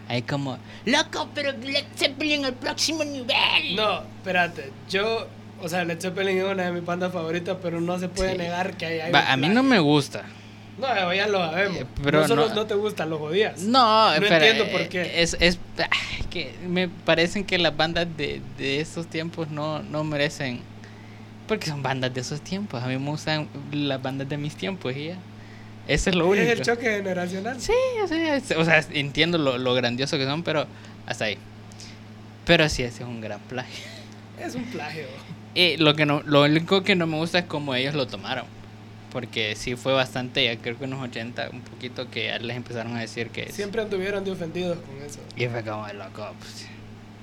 Ahí 0.09 0.21
como. 0.21 0.57
Loco, 0.85 1.29
pero 1.33 1.51
Led 1.51 1.83
Zeppelin 1.95 2.45
el 2.45 2.53
próximo 2.53 3.03
nivel. 3.03 3.75
No, 3.75 4.01
espérate. 4.01 4.71
Yo, 4.89 5.27
o 5.61 5.67
sea, 5.67 5.83
Led 5.83 5.99
Zeppelin 5.99 6.37
es 6.37 6.43
una 6.45 6.63
de 6.63 6.71
mis 6.71 6.85
bandas 6.85 7.11
favoritas, 7.11 7.57
pero 7.61 7.81
no 7.81 7.99
se 7.99 8.07
puede 8.07 8.31
Sí. 8.33 8.37
negar 8.37 8.77
que 8.77 8.85
hay. 8.85 8.99
hay 9.01 9.11
Va, 9.11 9.31
a 9.31 9.35
mí 9.37 9.49
no 9.49 9.63
me 9.63 9.79
gusta. 9.79 10.23
No, 10.77 11.13
ya 11.13 11.27
lo 11.27 11.39
sabemos. 11.39 11.79
Eh, 11.79 11.85
pero 12.03 12.21
no 12.21 12.27
solo 12.27 12.47
no- 12.49 12.55
no, 12.55 12.65
te 12.67 12.75
gustan, 12.75 13.09
los 13.09 13.19
odias. 13.19 13.61
No, 13.63 14.09
No 14.19 14.25
entiendo 14.27 14.67
por 14.69 14.81
eh, 14.81 14.89
qué. 14.89 15.21
Es, 15.23 15.35
es 15.39 15.57
ah, 15.79 15.87
que 16.29 16.53
me 16.67 16.87
parecen 16.87 17.43
que 17.45 17.57
las 17.57 17.75
bandas 17.75 18.07
de, 18.15 18.41
de 18.59 18.79
esos 18.79 19.07
tiempos 19.07 19.49
no, 19.49 19.81
no 19.81 20.03
merecen. 20.03 20.61
Porque 21.47 21.67
son 21.67 21.81
bandas 21.81 22.13
de 22.13 22.21
esos 22.21 22.41
tiempos. 22.41 22.83
A 22.83 22.87
mí 22.87 22.97
me 22.97 23.09
gustan 23.09 23.47
las 23.71 24.01
bandas 24.01 24.29
de 24.29 24.37
mis 24.37 24.55
tiempos 24.55 24.95
y 24.95 25.07
ya. 25.07 25.17
Eso 25.87 26.09
es 26.09 26.15
lo 26.15 26.27
único. 26.27 26.43
Es 26.43 26.59
el 26.59 26.65
choque 26.65 26.85
generacional. 26.97 27.59
Sí, 27.61 27.73
o 28.03 28.07
sea, 28.07 28.41
o 28.57 28.65
sea, 28.65 28.85
entiendo 28.91 29.37
lo, 29.37 29.57
lo 29.57 29.73
grandioso 29.73 30.17
que 30.17 30.25
son, 30.25 30.43
pero 30.43 30.67
hasta 31.05 31.25
ahí. 31.25 31.37
Pero 32.45 32.67
sí, 32.69 32.83
ese 32.83 33.03
es 33.03 33.09
un 33.09 33.21
gran 33.21 33.39
plagio. 33.41 33.85
Es 34.39 34.55
un 34.55 34.63
plagio. 34.65 35.05
Y 35.53 35.77
lo, 35.77 35.95
que 35.95 36.05
no, 36.05 36.21
lo 36.25 36.43
único 36.43 36.83
que 36.83 36.95
no 36.95 37.07
me 37.07 37.17
gusta 37.17 37.39
es 37.39 37.45
cómo 37.45 37.73
ellos 37.73 37.95
lo 37.95 38.07
tomaron. 38.07 38.45
Porque 39.11 39.55
sí 39.55 39.75
fue 39.75 39.93
bastante, 39.93 40.45
ya 40.45 40.57
creo 40.57 40.77
que 40.77 40.83
en 40.83 40.91
los 40.91 41.01
80, 41.01 41.49
un 41.51 41.61
poquito 41.61 42.09
que 42.11 42.27
ya 42.27 42.37
les 42.39 42.55
empezaron 42.55 42.95
a 42.95 42.99
decir 42.99 43.29
que... 43.29 43.51
Siempre 43.51 43.81
anduvieron 43.81 44.23
de 44.23 44.31
ofendidos 44.31 44.77
con 44.77 45.01
eso. 45.01 45.19
Y 45.35 45.47
fue 45.47 45.63
como 45.63 45.87
de 45.87 45.93
loco, 45.95 46.27
pues. 46.39 46.67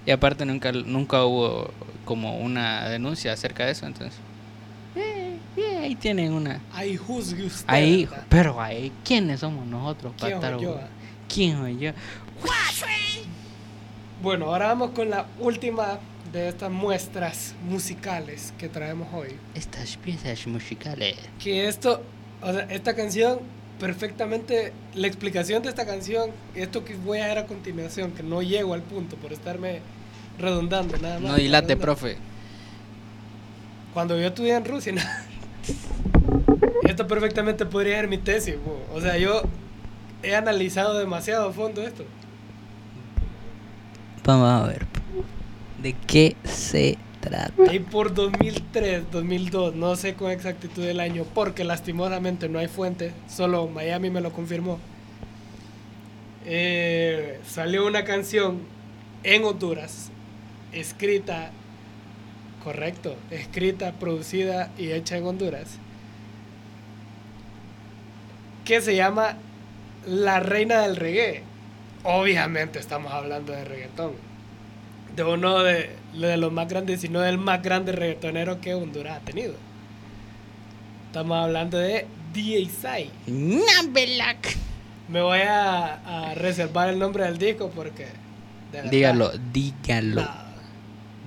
Y 0.04 0.10
aparte 0.10 0.44
nunca, 0.44 0.72
nunca 0.72 1.24
hubo 1.24 1.72
como 2.04 2.38
una 2.38 2.88
denuncia 2.88 3.32
acerca 3.32 3.64
de 3.66 3.72
eso, 3.72 3.86
entonces... 3.86 4.18
Ahí 5.84 5.94
tienen 5.96 6.32
una... 6.32 6.62
Ahí 6.72 6.96
juzgue 6.96 7.44
usted. 7.44 7.64
Ahí, 7.68 8.06
¿verdad? 8.06 8.24
pero 8.30 8.58
ahí, 8.58 8.90
¿quiénes 9.04 9.40
somos 9.40 9.66
nosotros 9.66 10.14
para 10.18 10.26
¿Quién 10.26 10.36
estar... 10.38 10.54
soy 10.54 10.62
yo? 10.62 10.80
¿Quién 11.28 11.56
soy 11.58 11.78
yo? 11.78 11.90
Bueno, 14.22 14.46
ahora 14.46 14.68
vamos 14.68 14.92
con 14.92 15.10
la 15.10 15.26
última 15.38 15.98
de 16.32 16.48
estas 16.48 16.70
muestras 16.70 17.54
musicales 17.68 18.54
que 18.56 18.70
traemos 18.70 19.08
hoy. 19.12 19.36
Estas 19.54 19.98
piezas 19.98 20.46
musicales. 20.46 21.16
Que 21.38 21.68
esto, 21.68 22.02
o 22.40 22.50
sea, 22.50 22.62
esta 22.70 22.96
canción, 22.96 23.40
perfectamente, 23.78 24.72
la 24.94 25.06
explicación 25.06 25.62
de 25.62 25.68
esta 25.68 25.84
canción, 25.84 26.30
esto 26.54 26.82
que 26.82 26.96
voy 26.96 27.18
a 27.18 27.26
hacer 27.26 27.38
a 27.40 27.46
continuación, 27.46 28.12
que 28.12 28.22
no 28.22 28.40
llego 28.40 28.72
al 28.72 28.82
punto 28.82 29.16
por 29.16 29.34
estarme 29.34 29.80
redundando 30.38 30.96
nada 30.96 31.20
más. 31.20 31.32
No 31.32 31.36
dilate, 31.36 31.74
Redundando. 31.74 31.82
profe. 31.84 32.16
Cuando 33.92 34.18
yo 34.18 34.26
estudié 34.28 34.54
en 34.54 34.64
Rusia, 34.64 34.94
esto 36.88 37.06
perfectamente 37.06 37.66
podría 37.66 37.96
ser 37.96 38.08
mi 38.08 38.18
tesis. 38.18 38.56
bo. 38.64 38.80
O 38.94 39.00
sea, 39.00 39.16
yo 39.18 39.42
he 40.22 40.34
analizado 40.34 40.98
demasiado 40.98 41.48
a 41.48 41.52
fondo 41.52 41.82
esto. 41.82 42.04
Vamos 44.24 44.48
a 44.48 44.66
ver. 44.66 44.86
¿De 45.82 45.94
qué 46.06 46.36
se 46.44 46.96
trata? 47.20 47.52
Ahí 47.68 47.78
por 47.78 48.14
2003, 48.14 49.10
2002, 49.10 49.74
no 49.74 49.96
sé 49.96 50.14
con 50.14 50.30
exactitud 50.30 50.84
el 50.84 51.00
año, 51.00 51.26
porque 51.34 51.62
lastimosamente 51.62 52.48
no 52.48 52.58
hay 52.58 52.68
fuente, 52.68 53.12
solo 53.28 53.68
Miami 53.68 54.08
me 54.08 54.22
lo 54.22 54.32
confirmó. 54.32 54.78
Eh, 56.46 57.40
salió 57.46 57.86
una 57.86 58.04
canción 58.04 58.60
en 59.24 59.44
Honduras, 59.44 60.10
escrita, 60.72 61.50
correcto, 62.64 63.14
escrita, 63.30 63.92
producida 63.92 64.70
y 64.78 64.90
hecha 64.90 65.18
en 65.18 65.26
Honduras, 65.26 65.76
que 68.64 68.80
se 68.80 68.96
llama 68.96 69.36
La 70.06 70.40
Reina 70.40 70.80
del 70.80 70.96
Reggae. 70.96 71.42
Obviamente 72.02 72.78
estamos 72.78 73.12
hablando 73.12 73.52
de 73.52 73.64
reggaetón 73.64 74.12
de 75.14 75.22
uno 75.22 75.62
de, 75.62 75.90
de 76.14 76.36
los 76.36 76.52
más 76.52 76.68
grandes, 76.68 77.02
sino 77.02 77.20
del 77.20 77.38
más 77.38 77.62
grande 77.62 77.92
reggaetonero 77.92 78.60
que 78.60 78.74
Honduras 78.74 79.18
ha 79.18 79.24
tenido. 79.24 79.54
Estamos 81.06 81.44
hablando 81.44 81.78
de 81.78 82.06
DJ 82.32 82.68
Sai. 82.68 83.10
Nambelac. 83.26 84.56
Me 85.08 85.20
voy 85.20 85.40
a, 85.40 86.30
a 86.30 86.34
reservar 86.34 86.88
el 86.88 86.98
nombre 86.98 87.24
del 87.24 87.38
disco 87.38 87.70
porque. 87.74 88.06
de 88.72 88.78
verdad, 88.78 88.90
Dígalo, 88.90 89.32
dígalo, 89.52 90.28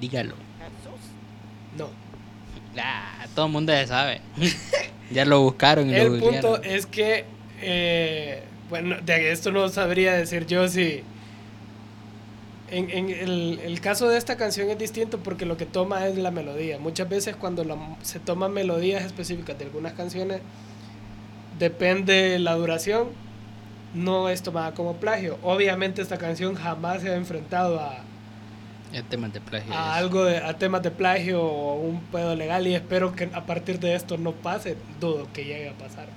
dígalo. 0.01 0.46
No. 1.77 1.89
Ah, 2.79 3.25
todo 3.35 3.45
el 3.47 3.51
mundo 3.51 3.71
ya 3.73 3.87
sabe. 3.87 4.21
ya 5.11 5.25
lo 5.25 5.41
buscaron 5.41 5.89
y 5.89 5.91
lo 5.93 5.97
El 5.97 6.07
punto 6.19 6.25
googlearon. 6.51 6.65
es 6.65 6.85
que. 6.85 7.25
eh, 7.61 8.43
bueno, 8.69 8.97
de 9.03 9.31
esto 9.31 9.51
no 9.51 9.67
sabría 9.69 10.13
decir 10.13 10.45
yo 10.45 10.67
si. 10.67 11.03
En, 12.69 12.89
en 12.89 13.09
el, 13.09 13.59
el 13.63 13.79
caso 13.79 14.09
de 14.09 14.17
esta 14.17 14.35
canción 14.35 14.69
es 14.69 14.77
distinto 14.77 15.19
porque 15.19 15.45
lo 15.45 15.55
que 15.55 15.65
toma 15.65 16.05
es 16.07 16.17
la 16.17 16.31
melodía. 16.31 16.77
Muchas 16.79 17.07
veces 17.07 17.35
cuando 17.37 17.63
la- 17.63 17.77
se 18.01 18.19
toman 18.19 18.51
melodías 18.53 19.05
específicas 19.05 19.57
de 19.57 19.65
algunas 19.65 19.93
canciones, 19.93 20.41
depende 21.59 22.37
la 22.39 22.55
duración, 22.55 23.07
no 23.93 24.27
es 24.29 24.43
tomada 24.43 24.73
como 24.73 24.97
plagio. 24.97 25.37
Obviamente 25.43 26.01
esta 26.01 26.17
canción 26.17 26.55
jamás 26.55 27.01
se 27.01 27.09
ha 27.09 27.15
enfrentado 27.15 27.79
a, 27.79 27.99
El 28.93 29.03
tema 29.03 29.27
de 29.29 29.41
plagio. 29.41 29.73
a 29.73 29.95
algo 29.95 30.23
de, 30.23 30.37
a 30.37 30.57
temas 30.57 30.81
de 30.81 30.91
plagio 30.91 31.43
o 31.43 31.75
un 31.75 31.99
pedo 32.01 32.35
legal 32.35 32.65
y 32.67 32.75
espero 32.75 33.13
que 33.15 33.29
a 33.33 33.45
partir 33.45 33.79
de 33.79 33.95
esto 33.95 34.17
no 34.17 34.31
pase, 34.31 34.77
dudo 34.99 35.27
que 35.33 35.43
llegue 35.43 35.69
a 35.69 35.73
pasar. 35.73 36.07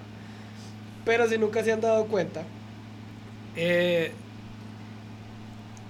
Pero 1.05 1.29
si 1.29 1.39
nunca 1.39 1.65
se 1.65 1.73
han 1.73 1.81
dado 1.81 2.07
cuenta, 2.07 2.43
eh, 3.57 4.13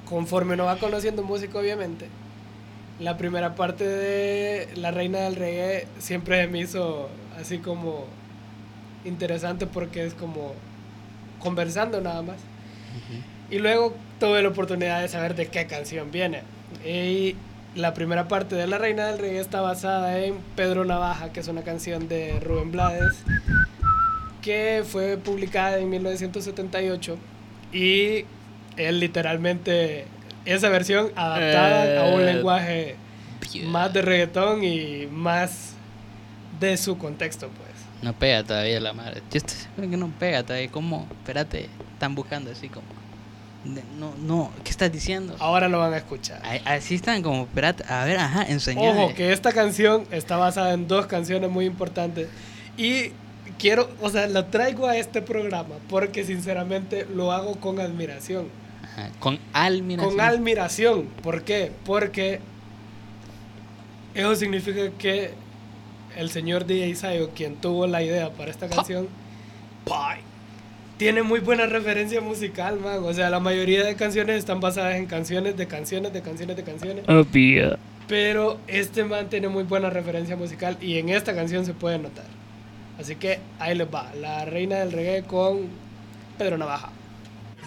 conforme 0.07 0.55
uno 0.55 0.65
va 0.65 0.77
conociendo 0.77 1.23
música 1.23 1.59
obviamente, 1.59 2.09
la 2.99 3.17
primera 3.17 3.55
parte 3.55 3.85
de 3.85 4.69
La 4.77 4.91
Reina 4.91 5.21
del 5.21 5.37
Reggae 5.37 5.87
siempre 5.99 6.47
me 6.47 6.61
hizo 6.61 7.09
así 7.39 7.59
como 7.59 8.07
interesante 9.05 9.67
porque 9.67 10.05
es 10.05 10.15
como 10.15 10.55
conversando 11.41 12.01
nada 12.01 12.23
más. 12.23 12.37
Y 13.51 13.59
luego 13.59 13.95
tuve 14.19 14.43
la 14.43 14.49
oportunidad 14.49 15.01
de 15.01 15.09
saber 15.09 15.35
de 15.35 15.49
qué 15.49 15.67
canción 15.67 16.11
viene. 16.11 16.43
Y 16.87 17.37
la 17.75 17.95
primera 17.95 18.27
parte 18.29 18.55
de 18.57 18.67
La 18.67 18.79
Reina 18.79 19.07
del 19.07 19.19
Reggae 19.19 19.41
está 19.41 19.61
basada 19.61 20.19
en 20.19 20.35
Pedro 20.57 20.85
Navaja, 20.85 21.33
que 21.33 21.41
es 21.41 21.49
una 21.49 21.63
canción 21.63 22.09
de 22.09 22.39
Rubén 22.41 22.73
Blades, 22.73 23.23
que 24.43 24.83
fue 24.87 25.17
publicada 25.19 25.79
en 25.79 25.89
1978. 25.91 27.19
Y 27.73 28.25
él 28.77 29.01
literalmente, 29.01 30.07
esa 30.45 30.69
versión 30.69 31.11
adaptada 31.17 32.03
a 32.03 32.15
un 32.15 32.21
Eh, 32.23 32.25
lenguaje 32.35 32.97
Pia- 33.41 33.69
más 33.69 33.93
de 33.93 34.03
reggaetón 34.03 34.65
y 34.65 35.07
más 35.11 35.75
de 36.59 36.77
su 36.77 36.99
contexto, 36.99 37.49
pues. 37.49 37.71
No 38.03 38.15
pega 38.15 38.43
todavía 38.43 38.81
la 38.81 38.93
madre. 38.95 39.21
Yo 39.31 39.39
estoy 39.39 39.57
seguro 39.57 39.91
que 39.91 39.97
no 39.97 40.09
pega 40.19 40.43
todavía. 40.43 40.71
¿Cómo? 40.71 41.07
Espérate, 41.11 41.69
están 41.93 42.15
buscando 42.15 42.51
así 42.51 42.69
como. 42.69 42.87
No, 43.65 44.15
no, 44.19 44.51
¿qué 44.65 44.71
estás 44.71 44.91
diciendo? 44.91 45.37
Ahora 45.39 45.69
lo 45.69 45.79
van 45.79 45.93
a 45.93 45.99
escuchar. 45.99 46.41
Así 46.65 46.95
están 46.95 47.23
como, 47.23 47.43
espérate, 47.43 47.85
a 47.93 48.05
ver, 48.05 48.19
ajá, 48.19 48.45
enseñame. 48.45 49.05
Ojo, 49.05 49.15
que 49.15 49.33
esta 49.33 49.53
canción 49.53 50.07
está 50.11 50.39
basada 50.39 50.73
en 50.73 50.89
dos 50.89 51.07
canciones 51.07 51.51
muy 51.51 51.67
importantes. 51.67 52.29
Y 52.79 53.13
quiero, 53.59 53.91
o 54.01 54.09
sea, 54.09 54.27
la 54.29 54.47
traigo 54.47 54.87
a 54.87 54.97
este 54.97 55.21
programa 55.21 55.75
porque 55.91 56.25
sinceramente 56.25 57.07
lo 57.15 57.33
hago 57.33 57.57
con 57.57 57.81
admiración. 57.81 58.49
Ajá, 58.83 59.11
Con 59.21 59.39
admiración. 59.53 60.17
Con 60.17 60.21
admiración. 60.21 61.05
¿Por 61.23 61.43
qué? 61.43 61.71
Porque 61.85 62.41
eso 64.15 64.35
significa 64.37 64.91
que 64.99 65.33
el 66.17 66.31
señor 66.31 66.65
DJ 66.65 66.95
Sayo, 66.95 67.31
quien 67.35 67.57
tuvo 67.57 67.87
la 67.87 68.03
idea 68.03 68.31
para 68.31 68.51
esta 68.51 68.69
canción, 68.69 69.09
¡pay! 69.85 70.30
Tiene 71.01 71.23
muy 71.23 71.41
buena 71.41 71.65
referencia 71.65 72.21
musical, 72.21 72.79
man. 72.79 73.03
O 73.05 73.15
sea, 73.15 73.31
la 73.31 73.41
mayoría 73.41 73.83
de 73.83 73.97
canciones 73.97 74.37
están 74.37 74.61
basadas 74.61 74.97
en 74.97 75.07
canciones 75.07 75.57
de 75.57 75.67
canciones 75.67 76.13
de 76.13 76.21
canciones 76.21 76.59
de 76.59 76.63
canciones. 76.63 77.09
Obvio. 77.09 77.79
Pero 78.07 78.59
este 78.67 79.05
man 79.05 79.31
tiene 79.31 79.49
muy 79.49 79.63
buena 79.63 79.89
referencia 79.89 80.37
musical 80.37 80.77
y 80.79 80.99
en 80.99 81.09
esta 81.09 81.35
canción 81.35 81.65
se 81.65 81.73
puede 81.73 81.99
notar. 81.99 82.27
Así 82.99 83.17
que 83.17 83.39
ahí 83.59 83.75
les 83.75 83.87
va, 83.87 84.13
la 84.21 84.45
reina 84.45 84.77
del 84.81 84.93
reggae 84.93 85.23
con 85.23 85.69
Pedro 86.37 86.59
Navaja. 86.59 86.91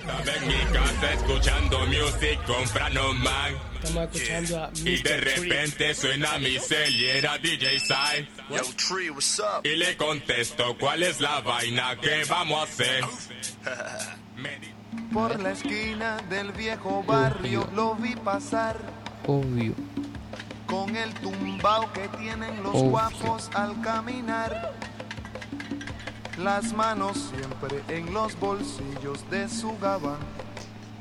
Estaba 0.05 0.35
en 0.35 0.47
mi 0.47 0.73
casa 0.73 1.13
escuchando 1.13 1.79
music 1.85 2.43
con 2.45 2.67
Frano 2.67 3.13
Man. 3.13 3.53
Estamos 3.81 4.03
escuchando 4.13 4.63
a 4.65 4.71
Y 4.83 5.01
de 5.01 5.17
repente 5.17 5.93
suena 5.95 6.37
mi 6.39 6.59
cel 6.59 6.93
y 6.93 7.05
era 7.05 7.37
DJ 7.37 7.79
Sai. 7.79 8.27
Yo, 8.49 8.57
Tree, 8.75 9.09
what's 9.09 9.39
up? 9.39 9.65
Y 9.65 9.77
le 9.77 9.95
contesto 9.95 10.77
cuál 10.77 11.03
es 11.03 11.21
la 11.21 11.39
vaina 11.39 11.95
que 12.01 12.25
vamos 12.25 12.59
a 12.59 12.63
hacer. 12.63 13.05
Por 15.13 15.39
la 15.39 15.51
esquina 15.51 16.17
del 16.29 16.51
viejo 16.51 17.01
barrio 17.03 17.69
lo 17.73 17.95
vi 17.95 18.13
pasar 18.15 18.77
Obvio. 19.25 19.73
con 20.67 20.95
el 20.97 21.13
tumbao 21.13 21.93
que 21.93 22.09
tienen 22.17 22.61
los 22.61 22.75
Obvio. 22.75 22.89
guapos 22.89 23.49
al 23.53 23.79
caminar. 23.81 24.73
Las 26.37 26.73
manos 26.73 27.29
siempre 27.29 27.79
en 27.95 28.13
los 28.13 28.37
bolsillos 28.39 29.29
de 29.29 29.47
su 29.47 29.77
gabán. 29.77 30.17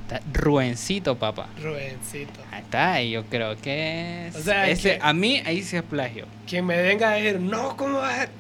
Está 0.03 0.21
Rubencito, 0.33 1.17
papá. 1.19 1.49
Rubencito. 1.63 2.41
Ahí 2.51 2.61
está, 2.63 3.01
y 3.03 3.11
yo 3.13 3.25
creo 3.27 3.57
que 3.57 4.29
es. 4.29 4.37
O 4.37 4.43
sea, 4.43 4.69
ese- 4.69 4.97
que- 4.97 4.99
A 5.03 5.13
mí 5.15 5.43
ahí 5.47 5.63
sí 5.63 5.77
es 5.77 5.83
plagio. 5.83 6.27
Quien 6.47 6.67
me 6.67 6.81
venga 6.83 7.11
a 7.11 7.15
decir, 7.15 7.41
no, 7.41 7.77
¿cómo 7.77 7.99
va 7.99 8.11
a 8.11 8.17
ser? 8.17 8.31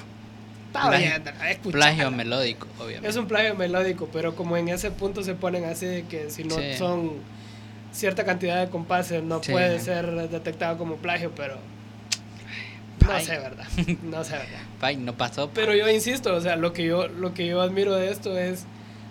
Está 0.66 0.88
Plagio-. 0.90 1.70
Plagio 1.72 2.10
melódico, 2.10 2.66
obviamente. 2.78 3.08
Es 3.08 3.16
un 3.16 3.26
plagio 3.26 3.54
melódico, 3.54 4.08
pero 4.12 4.34
como 4.34 4.56
en 4.56 4.68
ese 4.68 4.90
punto 4.90 5.22
se 5.22 5.34
ponen 5.34 5.64
así 5.64 5.86
de 5.86 6.04
que 6.04 6.30
si 6.30 6.44
no 6.44 6.56
Sí. 6.56 6.74
son 6.78 7.12
cierta 7.92 8.24
cantidad 8.24 8.64
de 8.64 8.70
compases 8.70 9.22
no 9.22 9.42
Sí. 9.42 9.52
puede 9.52 9.78
ser 9.80 10.10
detectado 10.28 10.78
como 10.78 10.96
plagio, 10.96 11.30
pero 11.34 11.58
No 13.00 13.18
sé, 13.20 13.36
¿verdad? 13.38 13.66
No 14.02 14.22
sé, 14.24 14.32
¿verdad? 14.32 14.60
Ay, 14.82 14.96
no 14.96 15.14
pasó. 15.14 15.48
Pero 15.54 15.74
yo 15.74 15.88
insisto, 15.88 16.34
o 16.34 16.40
sea, 16.40 16.56
lo 16.56 16.72
que 16.74 16.84
yo, 16.84 17.08
lo 17.08 17.32
que 17.32 17.46
yo 17.46 17.62
admiro 17.62 17.94
de 17.94 18.10
esto 18.10 18.36
es 18.36 18.64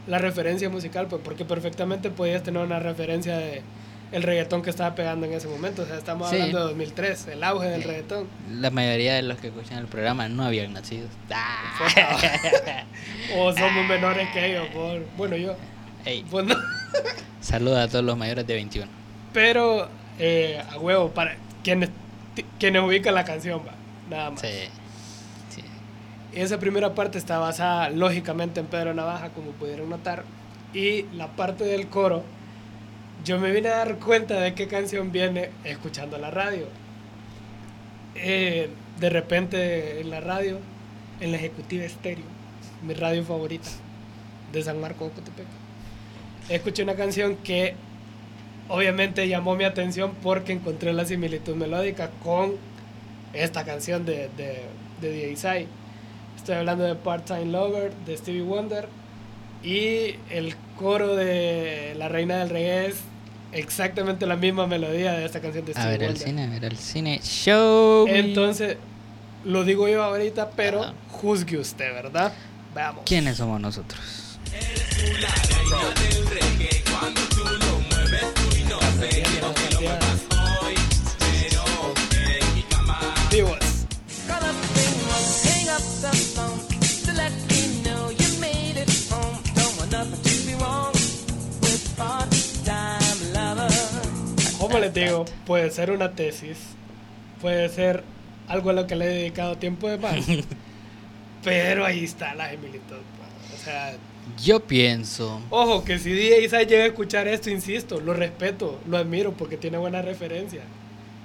la 0.07 0.17
referencia 0.19 0.69
musical, 0.69 1.07
pues, 1.07 1.21
porque 1.23 1.45
perfectamente 1.45 2.09
podías 2.11 2.43
tener 2.43 2.61
una 2.63 2.79
referencia 2.79 3.37
de 3.37 3.61
el 4.11 4.23
reggaetón 4.23 4.61
que 4.61 4.69
estaba 4.69 4.93
pegando 4.93 5.25
en 5.25 5.31
ese 5.33 5.47
momento. 5.47 5.83
O 5.83 5.85
sea, 5.85 5.97
estamos 5.97 6.29
Sí. 6.29 6.35
hablando 6.35 6.59
de 6.59 6.63
2003, 6.65 7.27
el 7.27 7.43
auge 7.45 7.67
del 7.69 7.81
Sí. 7.81 7.87
reggaetón. 7.87 8.27
La 8.59 8.69
mayoría 8.69 9.13
de 9.15 9.21
los 9.21 9.39
que 9.39 9.47
escuchan 9.47 9.77
el 9.77 9.85
programa 9.87 10.27
no 10.27 10.43
habían 10.43 10.73
nacido. 10.73 11.07
Ah. 11.33 12.83
O 13.37 13.53
somos 13.53 13.87
menores 13.87 14.27
que 14.33 14.45
ellos, 14.51 14.67
por, 14.73 14.99
bueno, 15.15 15.37
yo. 15.37 15.55
Ey, 16.05 16.25
Pues 16.29 16.45
no. 16.45 16.55
saluda 17.39 17.83
a 17.83 17.87
todos 17.87 18.03
los 18.03 18.17
mayores 18.17 18.45
de 18.45 18.53
21. 18.55 18.91
Pero, 19.33 19.87
eh, 20.19 20.61
a 20.69 20.77
huevo, 20.77 21.09
para 21.11 21.37
quienes, 21.63 21.89
quienes 22.59 22.81
ubican 22.83 23.15
la 23.15 23.23
canción, 23.23 23.61
va, 23.65 23.71
nada 24.09 24.31
más. 24.31 24.41
Sí. 24.41 24.47
Esa 26.33 26.59
primera 26.59 26.95
parte 26.95 27.17
está 27.17 27.39
basada 27.39 27.89
lógicamente 27.89 28.61
en 28.61 28.67
Pedro 28.67 28.93
Navaja, 28.93 29.29
como 29.29 29.51
pudieron 29.51 29.89
notar. 29.89 30.23
Y 30.73 31.03
la 31.13 31.27
parte 31.27 31.65
del 31.65 31.87
coro, 31.87 32.23
yo 33.25 33.37
me 33.37 33.51
vine 33.51 33.67
a 33.67 33.77
dar 33.77 33.97
cuenta 33.97 34.39
de 34.39 34.53
qué 34.53 34.67
canción 34.67 35.11
viene 35.11 35.49
escuchando 35.65 36.17
la 36.17 36.31
radio. 36.31 36.67
Eh, 38.15 38.69
de 38.99 39.09
repente 39.09 39.99
en 39.99 40.09
la 40.09 40.21
radio, 40.21 40.59
en 41.19 41.31
la 41.31 41.37
Ejecutiva 41.37 41.83
Estéreo, 41.83 42.25
mi 42.81 42.93
radio 42.93 43.23
favorita 43.23 43.67
de 44.53 44.61
San 44.63 44.79
Marcos 44.79 45.09
de 45.09 45.15
Cotepec, 45.15 45.45
escuché 46.49 46.83
una 46.83 46.95
canción 46.95 47.35
que 47.37 47.75
obviamente 48.69 49.27
llamó 49.27 49.55
mi 49.55 49.65
atención 49.65 50.13
porque 50.23 50.53
encontré 50.53 50.93
la 50.93 51.05
similitud 51.05 51.55
melódica 51.55 52.09
con 52.23 52.53
esta 53.33 53.65
canción 53.65 54.05
de, 54.05 54.29
de, 54.37 54.63
de 55.01 55.11
DJ 55.11 55.35
Sai. 55.35 55.67
Estoy 56.41 56.55
hablando 56.55 56.83
de 56.85 56.95
Part-Time 56.95 57.45
Lover 57.45 57.93
de 58.03 58.17
Stevie 58.17 58.41
Wonder. 58.41 58.87
Y 59.61 60.15
el 60.31 60.55
coro 60.75 61.15
de 61.15 61.93
La 61.95 62.09
Reina 62.09 62.39
del 62.39 62.49
Reggae 62.49 62.87
es 62.87 62.95
exactamente 63.51 64.25
la 64.25 64.35
misma 64.37 64.65
melodía 64.65 65.11
de 65.13 65.23
esta 65.23 65.39
canción 65.39 65.65
de 65.65 65.73
A 65.73 65.75
Stevie 65.75 65.91
ver 65.91 66.01
el 66.01 66.07
Wonder. 66.07 66.27
cine, 66.27 66.43
a 66.43 66.47
ver 66.49 66.65
el 66.65 66.77
cine. 66.79 67.19
Show. 67.23 68.07
me. 68.07 68.17
Entonces, 68.17 68.77
lo 69.45 69.63
digo 69.63 69.87
yo 69.87 70.01
ahorita, 70.01 70.49
pero 70.55 70.95
juzgue 71.11 71.59
usted, 71.59 71.93
¿verdad? 71.93 72.33
Veamos. 72.73 73.03
¿Quiénes 73.05 73.37
somos 73.37 73.61
nosotros? 73.61 74.39
Vivos. 74.51 76.10
Digo, 95.05 95.25
puede 95.45 95.69
ser 95.71 95.91
una 95.91 96.11
tesis, 96.11 96.57
puede 97.41 97.69
ser 97.69 98.03
algo 98.47 98.69
a 98.69 98.73
lo 98.73 98.87
que 98.87 98.95
le 98.95 99.05
he 99.05 99.09
dedicado 99.09 99.57
tiempo 99.57 99.89
de 99.89 99.97
más, 99.97 100.25
pero 101.43 101.85
ahí 101.85 102.03
está 102.03 102.35
la 102.35 102.49
similitud. 102.51 102.79
pues. 102.89 103.61
O 103.61 103.63
sea, 103.63 103.93
Yo 104.43 104.59
pienso. 104.61 105.41
ojo, 105.49 105.83
que 105.83 105.99
si 105.99 106.11
DJ 106.11 106.47
llega 106.65 106.83
a 106.83 106.87
escuchar 106.87 107.27
esto, 107.27 107.49
insisto, 107.49 107.99
lo 107.99 108.13
respeto, 108.13 108.79
lo 108.87 108.97
admiro 108.97 109.33
porque 109.33 109.57
tiene 109.57 109.77
buena 109.77 110.01
referencia. 110.01 110.61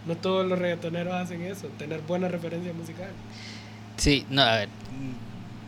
No 0.06 0.16
todos 0.16 0.46
los 0.46 0.58
reggaetoneros 0.58 1.12
hacen 1.14 1.42
eso, 1.42 1.66
tener 1.78 2.00
buena 2.02 2.28
referencia 2.28 2.72
musical. 2.72 3.10
Sí, 3.96 4.24
no, 4.30 4.42
a 4.42 4.56
ver. 4.58 4.68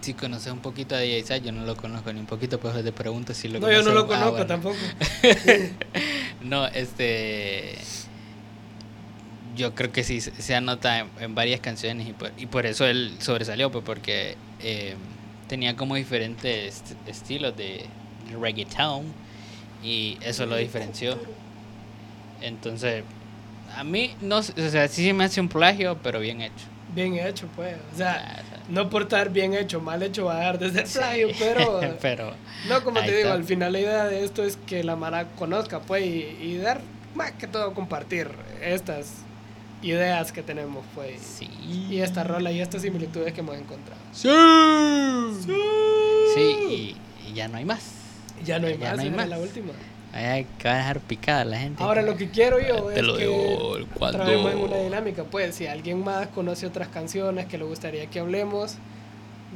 Si 0.00 0.14
conoces 0.14 0.52
un 0.52 0.60
poquito 0.60 0.94
a 0.94 0.98
DJ 1.00 1.38
yo 1.38 1.52
no 1.52 1.64
lo 1.66 1.76
conozco 1.76 2.12
ni 2.12 2.20
un 2.20 2.26
poquito, 2.26 2.58
pues 2.60 2.82
te 2.84 2.92
pregunto 2.92 3.34
si 3.34 3.48
lo 3.48 3.58
No, 3.60 3.70
yo 3.70 3.82
no 3.82 3.92
lo 3.92 4.00
Ah, 4.02 4.06
conozco 4.06 4.30
bueno. 4.30 4.46
tampoco. 4.46 4.76
No, 6.44 6.66
este. 6.68 7.76
Yo 9.56 9.74
creo 9.74 9.90
que 9.90 10.04
sí 10.04 10.20
se 10.20 10.54
anota 10.54 11.00
en, 11.00 11.10
en 11.20 11.34
varias 11.34 11.60
canciones 11.60 12.06
y 12.08 12.12
por, 12.12 12.32
y 12.38 12.46
por 12.46 12.64
eso 12.64 12.86
él 12.86 13.16
sobresalió, 13.18 13.72
pues 13.72 13.82
porque 13.84 14.36
eh, 14.62 14.94
tenía 15.48 15.74
como 15.74 15.96
diferentes 15.96 16.76
est- 16.76 17.08
estilos 17.08 17.56
de 17.56 17.84
reggaeton 18.40 19.04
y 19.82 20.16
eso 20.22 20.46
lo 20.46 20.56
diferenció. 20.56 21.18
Entonces, 22.40 23.02
a 23.76 23.82
mí, 23.82 24.12
no, 24.20 24.38
o 24.38 24.42
sea, 24.42 24.86
sí 24.86 25.04
se 25.04 25.12
me 25.12 25.24
hace 25.24 25.40
un 25.40 25.48
plagio, 25.48 25.98
pero 26.02 26.20
bien 26.20 26.40
hecho. 26.40 26.64
Bien 26.98 27.14
hecho, 27.26 27.46
pues. 27.54 27.76
O 27.94 27.96
sea, 27.96 28.42
no 28.68 28.90
por 28.90 29.02
estar 29.02 29.30
bien 29.30 29.54
hecho, 29.54 29.80
mal 29.80 30.02
hecho 30.02 30.24
va 30.26 30.34
a 30.34 30.38
dejar 30.38 30.58
de 30.58 30.70
ser 30.72 30.86
sí. 30.86 30.98
plagio, 30.98 31.28
pero... 31.38 31.80
pero 32.02 32.32
No, 32.68 32.82
como 32.82 32.98
te 33.00 33.06
digo, 33.06 33.18
está. 33.28 33.32
al 33.34 33.44
final 33.44 33.72
la 33.72 33.80
idea 33.80 34.04
de 34.06 34.24
esto 34.24 34.42
es 34.42 34.56
que 34.66 34.82
la 34.84 34.96
Mara 34.96 35.28
conozca, 35.36 35.80
pues, 35.80 36.04
y, 36.04 36.36
y 36.42 36.56
dar 36.58 36.80
más 37.14 37.32
que 37.32 37.46
todo 37.46 37.72
compartir 37.74 38.28
estas 38.62 39.12
ideas 39.82 40.32
que 40.32 40.42
tenemos, 40.42 40.84
pues, 40.94 41.20
Sí. 41.20 41.48
y 41.90 42.00
esta 42.00 42.24
rola 42.24 42.50
y 42.50 42.60
estas 42.60 42.82
similitudes 42.82 43.32
que 43.32 43.40
hemos 43.40 43.56
encontrado. 43.56 44.00
Sí. 44.12 44.28
Sí, 46.34 46.56
y, 46.68 46.96
y 47.30 47.34
ya 47.34 47.48
no 47.48 47.58
hay 47.58 47.64
más. 47.64 47.80
Ya 48.44 48.58
no 48.58 48.66
hay 48.66 48.76
Ya 48.78 48.88
más, 48.90 48.96
no 48.96 49.02
hay 49.02 49.10
más. 49.10 49.28
la 49.28 49.38
última. 49.38 49.72
Ay, 50.18 50.46
que 50.58 50.68
va 50.68 50.74
a 50.74 50.78
dejar 50.78 51.00
picada 51.00 51.44
la 51.44 51.58
gente. 51.58 51.82
Ahora 51.82 52.02
lo 52.02 52.16
que 52.16 52.28
quiero 52.30 52.58
yo 52.60 52.86
Te 52.86 53.00
es 53.00 53.06
lo 53.06 53.16
que 53.16 53.86
cuando- 53.94 54.18
traemos 54.24 54.52
en 54.52 54.58
una 54.58 54.76
dinámica, 54.78 55.24
pues, 55.24 55.54
si 55.54 55.66
alguien 55.66 56.02
más 56.02 56.26
conoce 56.28 56.66
otras 56.66 56.88
canciones 56.88 57.46
que 57.46 57.56
le 57.58 57.64
gustaría 57.64 58.06
que 58.06 58.20
hablemos, 58.20 58.76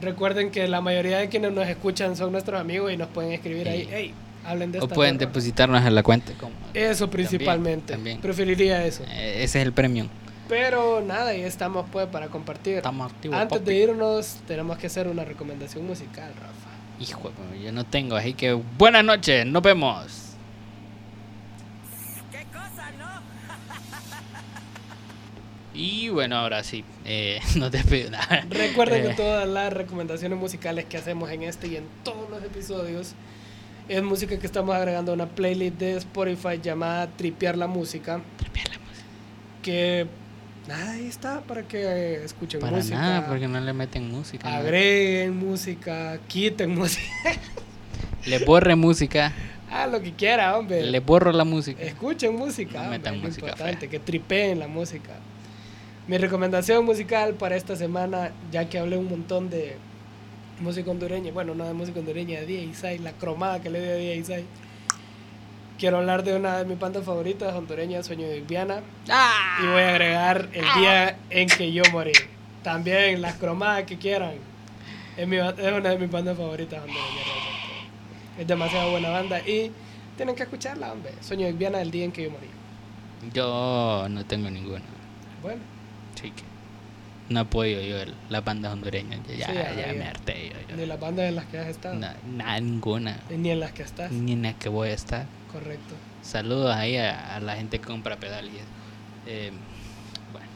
recuerden 0.00 0.50
que 0.50 0.66
la 0.68 0.80
mayoría 0.80 1.18
de 1.18 1.28
quienes 1.28 1.52
nos 1.52 1.68
escuchan 1.68 2.16
son 2.16 2.32
nuestros 2.32 2.60
amigos 2.60 2.92
y 2.92 2.96
nos 2.96 3.08
pueden 3.08 3.32
escribir 3.32 3.68
ahí, 3.68 3.88
hey, 3.92 4.14
hablen 4.44 4.72
de 4.72 4.78
O 4.80 4.84
esta 4.84 4.94
pueden 4.94 5.16
rola". 5.16 5.26
depositarnos 5.26 5.84
en 5.86 5.94
la 5.94 6.02
cuenta. 6.02 6.32
Eso 6.74 7.10
principalmente. 7.10 7.92
también. 7.94 8.20
Preferiría 8.20 8.84
eso. 8.84 9.02
Eh, 9.04 9.42
ese 9.42 9.60
es 9.60 9.66
el 9.66 9.72
premium. 9.72 10.08
Pero 10.48 11.00
nada, 11.00 11.30
ahí 11.30 11.40
estamos 11.42 11.86
pues 11.90 12.06
para 12.08 12.26
compartir. 12.28 12.76
Estamos 12.78 13.10
activos. 13.10 13.36
Antes 13.38 13.58
papi. 13.60 13.70
de 13.70 13.76
irnos, 13.78 14.36
tenemos 14.46 14.76
que 14.76 14.86
hacer 14.88 15.06
una 15.08 15.24
recomendación 15.24 15.86
musical, 15.86 16.30
Rafa. 16.34 16.70
Hijo, 17.00 17.32
yo 17.62 17.72
no 17.72 17.84
tengo, 17.84 18.16
así 18.16 18.34
que 18.34 18.52
buenas 18.52 19.04
noches, 19.04 19.46
nos 19.46 19.62
vemos. 19.62 20.21
Y 25.84 26.08
bueno, 26.10 26.36
ahora 26.36 26.62
sí, 26.62 26.84
eh, 27.04 27.40
no 27.56 27.70
te 27.70 27.82
pido 27.82 28.10
nada. 28.10 28.44
Recuerden 28.48 29.02
que 29.02 29.10
Eh, 29.10 29.14
todas 29.16 29.48
las 29.48 29.72
recomendaciones 29.72 30.38
musicales 30.38 30.84
que 30.84 30.96
hacemos 30.96 31.28
en 31.30 31.42
este 31.42 31.66
y 31.66 31.76
en 31.76 31.84
todos 32.04 32.30
los 32.30 32.42
episodios 32.44 33.14
es 33.88 34.02
música 34.02 34.38
que 34.38 34.46
estamos 34.46 34.74
agregando 34.76 35.10
a 35.10 35.14
una 35.14 35.26
playlist 35.26 35.76
de 35.78 35.96
Spotify 35.96 36.60
llamada 36.62 37.08
Tripear 37.08 37.58
la 37.58 37.66
Música. 37.66 38.20
tripear 38.38 38.68
la 38.68 38.78
música. 38.78 39.06
Que 39.62 40.06
nada, 40.68 40.92
ahí 40.92 41.06
está 41.08 41.40
para 41.40 41.62
que 41.64 41.82
eh, 41.82 42.24
escuchen 42.24 42.60
Para 42.60 42.76
música. 42.76 42.96
nada, 42.96 43.26
porque 43.26 43.48
no 43.48 43.60
le 43.60 43.72
meten 43.72 44.08
música. 44.08 44.48
¿no? 44.48 44.56
Agreguen 44.58 45.36
música, 45.36 46.18
quiten 46.28 46.74
música. 46.76 47.02
Le 48.26 48.38
borre 48.44 48.76
música, 48.76 49.32
ah, 49.72 49.88
lo 49.88 50.00
que 50.00 50.12
quiera, 50.12 50.56
hombre. 50.56 50.84
le 50.84 51.00
borro 51.00 51.32
la 51.32 51.42
música. 51.42 51.82
Escuchen 51.82 52.36
música, 52.36 52.74
No 52.78 52.84
hombre, 52.84 52.98
metan 52.98 53.14
es 53.16 53.22
música 53.22 53.46
importante, 53.46 53.80
fea. 53.80 53.90
que 53.90 53.98
tripeen 53.98 54.60
la 54.60 54.68
música. 54.68 55.14
Mi 56.08 56.18
recomendación 56.18 56.84
musical 56.84 57.34
para 57.34 57.54
esta 57.54 57.76
semana, 57.76 58.32
ya 58.50 58.68
que 58.68 58.78
hablé 58.78 58.96
un 58.96 59.08
montón 59.08 59.50
de 59.50 59.76
música 60.58 60.90
hondureña, 60.90 61.30
bueno, 61.32 61.54
no 61.54 61.64
de 61.64 61.74
música 61.74 62.00
hondureña, 62.00 62.40
de 62.40 62.46
DJ 62.46 62.64
Isai, 62.64 62.98
la 62.98 63.12
cromada 63.12 63.60
que 63.60 63.70
le 63.70 63.80
di 63.80 63.88
a 63.88 63.94
DJ 63.94 64.16
Isai. 64.16 64.44
Quiero 65.78 65.98
hablar 65.98 66.24
de 66.24 66.34
una 66.34 66.58
de 66.58 66.64
mis 66.64 66.78
bandas 66.78 67.04
favoritas 67.04 67.54
hondureñas, 67.54 68.06
Sueño 68.06 68.26
de 68.28 68.40
Viana, 68.40 68.80
y 69.62 69.66
voy 69.66 69.80
a 69.82 69.90
agregar 69.90 70.48
el 70.52 70.64
día 70.80 71.18
en 71.30 71.48
que 71.48 71.72
yo 71.72 71.84
morí. 71.92 72.12
También 72.64 73.22
las 73.22 73.36
cromadas 73.36 73.84
que 73.84 73.96
quieran. 73.96 74.34
Es, 75.16 75.28
mi 75.28 75.36
es 75.36 75.72
una 75.72 75.90
de 75.90 75.98
mis 75.98 76.10
bandas 76.10 76.36
favoritas 76.36 76.80
hondureñas. 76.80 77.26
Es 78.38 78.46
demasiado 78.46 78.90
buena 78.90 79.10
banda 79.10 79.38
y 79.40 79.70
tienen 80.16 80.34
que 80.34 80.42
escucharla, 80.42 80.92
hombre. 80.92 81.12
Sueño 81.20 81.46
de 81.46 81.52
Viana, 81.52 81.80
el 81.80 81.92
día 81.92 82.04
en 82.04 82.12
que 82.12 82.24
yo 82.24 82.30
morí. 82.30 82.48
Yo 83.32 84.06
no 84.08 84.24
tengo 84.26 84.50
ninguna. 84.50 84.82
Bueno, 85.42 85.60
Así 86.22 86.30
que 86.30 86.42
no 87.30 87.40
apoyo 87.40 87.80
yo 87.80 87.98
el- 88.00 88.14
las 88.30 88.44
bandas 88.44 88.72
hondureñas. 88.72 89.18
Ya, 89.26 89.46
Sí, 89.46 89.52
ya, 89.54 89.74
ya, 89.86 89.92
me 89.94 90.04
harté 90.04 90.50
yo. 90.50 90.68
yo. 90.68 90.76
ni 90.76 90.86
las 90.86 91.00
bandas 91.00 91.28
en 91.28 91.34
las 91.34 91.46
que 91.46 91.58
has 91.58 91.66
estado, 91.66 91.96
Na- 91.96 92.14
nada, 92.36 92.60
ninguna. 92.60 93.18
ni 93.28 93.50
en 93.50 93.58
las 93.60 93.72
que 93.72 93.82
estás. 93.82 94.12
Ni 94.12 94.32
en 94.32 94.42
la 94.42 94.52
que 94.54 94.68
voy 94.68 94.90
a 94.90 94.92
estar. 94.94 95.26
Correcto. 95.50 95.94
Saludos 96.22 96.74
ahí 96.76 96.96
a, 96.96 97.34
a 97.36 97.40
la 97.40 97.56
gente 97.56 97.78
que 97.80 97.86
compra 97.86 98.16
pedal 98.16 98.46
y 98.46 98.56
eso. 98.56 98.66
Eh, 99.26 99.50
bueno. 100.32 100.46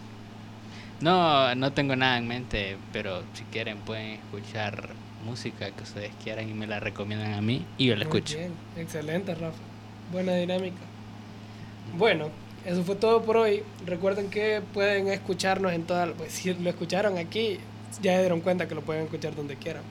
No, 1.00 1.54
no 1.56 1.72
tengo 1.72 1.96
nada 1.96 2.16
en 2.18 2.28
mente, 2.28 2.76
pero 2.92 3.22
si 3.34 3.42
quieren 3.44 3.78
pueden 3.78 4.12
escuchar 4.12 4.90
música 5.24 5.70
que 5.72 5.82
ustedes 5.82 6.12
quieran 6.22 6.48
y 6.48 6.54
me 6.54 6.66
la 6.68 6.78
recomiendan 6.78 7.34
a 7.34 7.40
mí 7.40 7.64
y 7.78 7.86
yo 7.86 7.96
la 7.96 8.04
Muy 8.04 8.18
escucho. 8.18 8.38
bien, 8.38 8.52
excelente, 8.76 9.34
Rafa. 9.34 9.58
Buena 10.12 10.34
dinámica. 10.36 10.76
Bueno, 11.96 12.30
eso 12.66 12.82
fue 12.82 12.96
todo 12.96 13.22
por 13.22 13.36
hoy. 13.36 13.62
Recuerden 13.86 14.28
que 14.28 14.60
pueden 14.74 15.08
escucharnos 15.08 15.72
en 15.72 15.84
todas, 15.84 16.10
pues 16.18 16.32
si 16.32 16.52
lo 16.52 16.68
escucharon 16.68 17.16
aquí, 17.16 17.58
ya 18.02 18.14
se 18.14 18.20
dieron 18.20 18.40
cuenta 18.40 18.66
que 18.66 18.74
lo 18.74 18.82
pueden 18.82 19.04
escuchar 19.04 19.34
donde 19.34 19.56
quieran. 19.56 19.82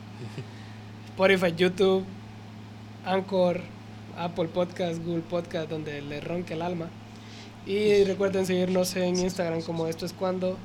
Spotify, 1.08 1.54
YouTube, 1.56 2.04
Anchor, 3.06 3.62
Apple 4.18 4.50
Podcast, 4.50 5.04
Google 5.04 5.24
Podcast, 5.24 5.70
donde 5.70 6.02
le 6.02 6.20
ronque 6.20 6.54
el 6.54 6.62
alma. 6.62 6.90
Y 7.66 8.04
recuerden 8.04 8.46
seguirnos 8.46 8.96
en 8.96 9.18
Instagram 9.20 9.62
como 9.62 9.88
esto 9.88 10.06
es 10.06 10.14
cuando. 10.14 10.58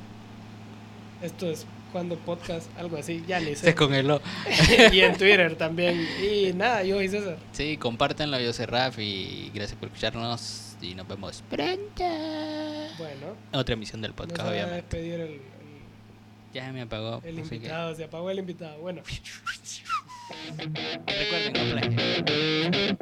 Esto 1.22 1.48
es 1.48 1.66
cuando 1.92 2.16
podcast, 2.16 2.66
algo 2.78 2.96
así, 2.96 3.22
ya 3.26 3.40
ni 3.40 3.54
Se 3.56 3.56
sé. 3.56 3.74
congeló. 3.74 4.20
y 4.92 5.00
en 5.00 5.16
Twitter 5.16 5.54
también. 5.56 6.06
Y 6.22 6.52
nada, 6.52 6.82
yo 6.82 6.96
soy 6.96 7.08
César. 7.08 7.36
Sí, 7.52 7.76
compártanlo, 7.76 8.38
yo 8.40 8.52
soy 8.52 8.66
Raf 8.66 8.98
y 8.98 9.50
gracias 9.54 9.78
por 9.78 9.88
escucharnos 9.88 10.69
y 10.82 10.94
nos 10.94 11.06
vemos 11.08 11.42
pronto. 11.48 12.04
Bueno, 12.98 13.36
Otra 13.52 13.74
emisión 13.74 14.00
del 14.02 14.10
nos 14.12 14.16
podcast, 14.16 14.40
va 14.40 14.44
a 14.46 14.50
obviamente. 14.50 14.76
despedir 14.96 15.14
el, 15.20 15.30
el- 15.32 15.40
Ya 16.54 16.66
se 16.66 16.72
me 16.72 16.82
apagó. 16.82 17.20
el 17.24 17.38
así 17.38 17.48
que 17.50 17.54
invitado, 17.56 17.94
se 17.94 18.04
apagó 18.04 18.30
el 18.30 18.38
invitado. 18.38 18.78
Bueno. 18.80 19.02
Recuerden, 21.06 21.52
plagien. 21.70 23.00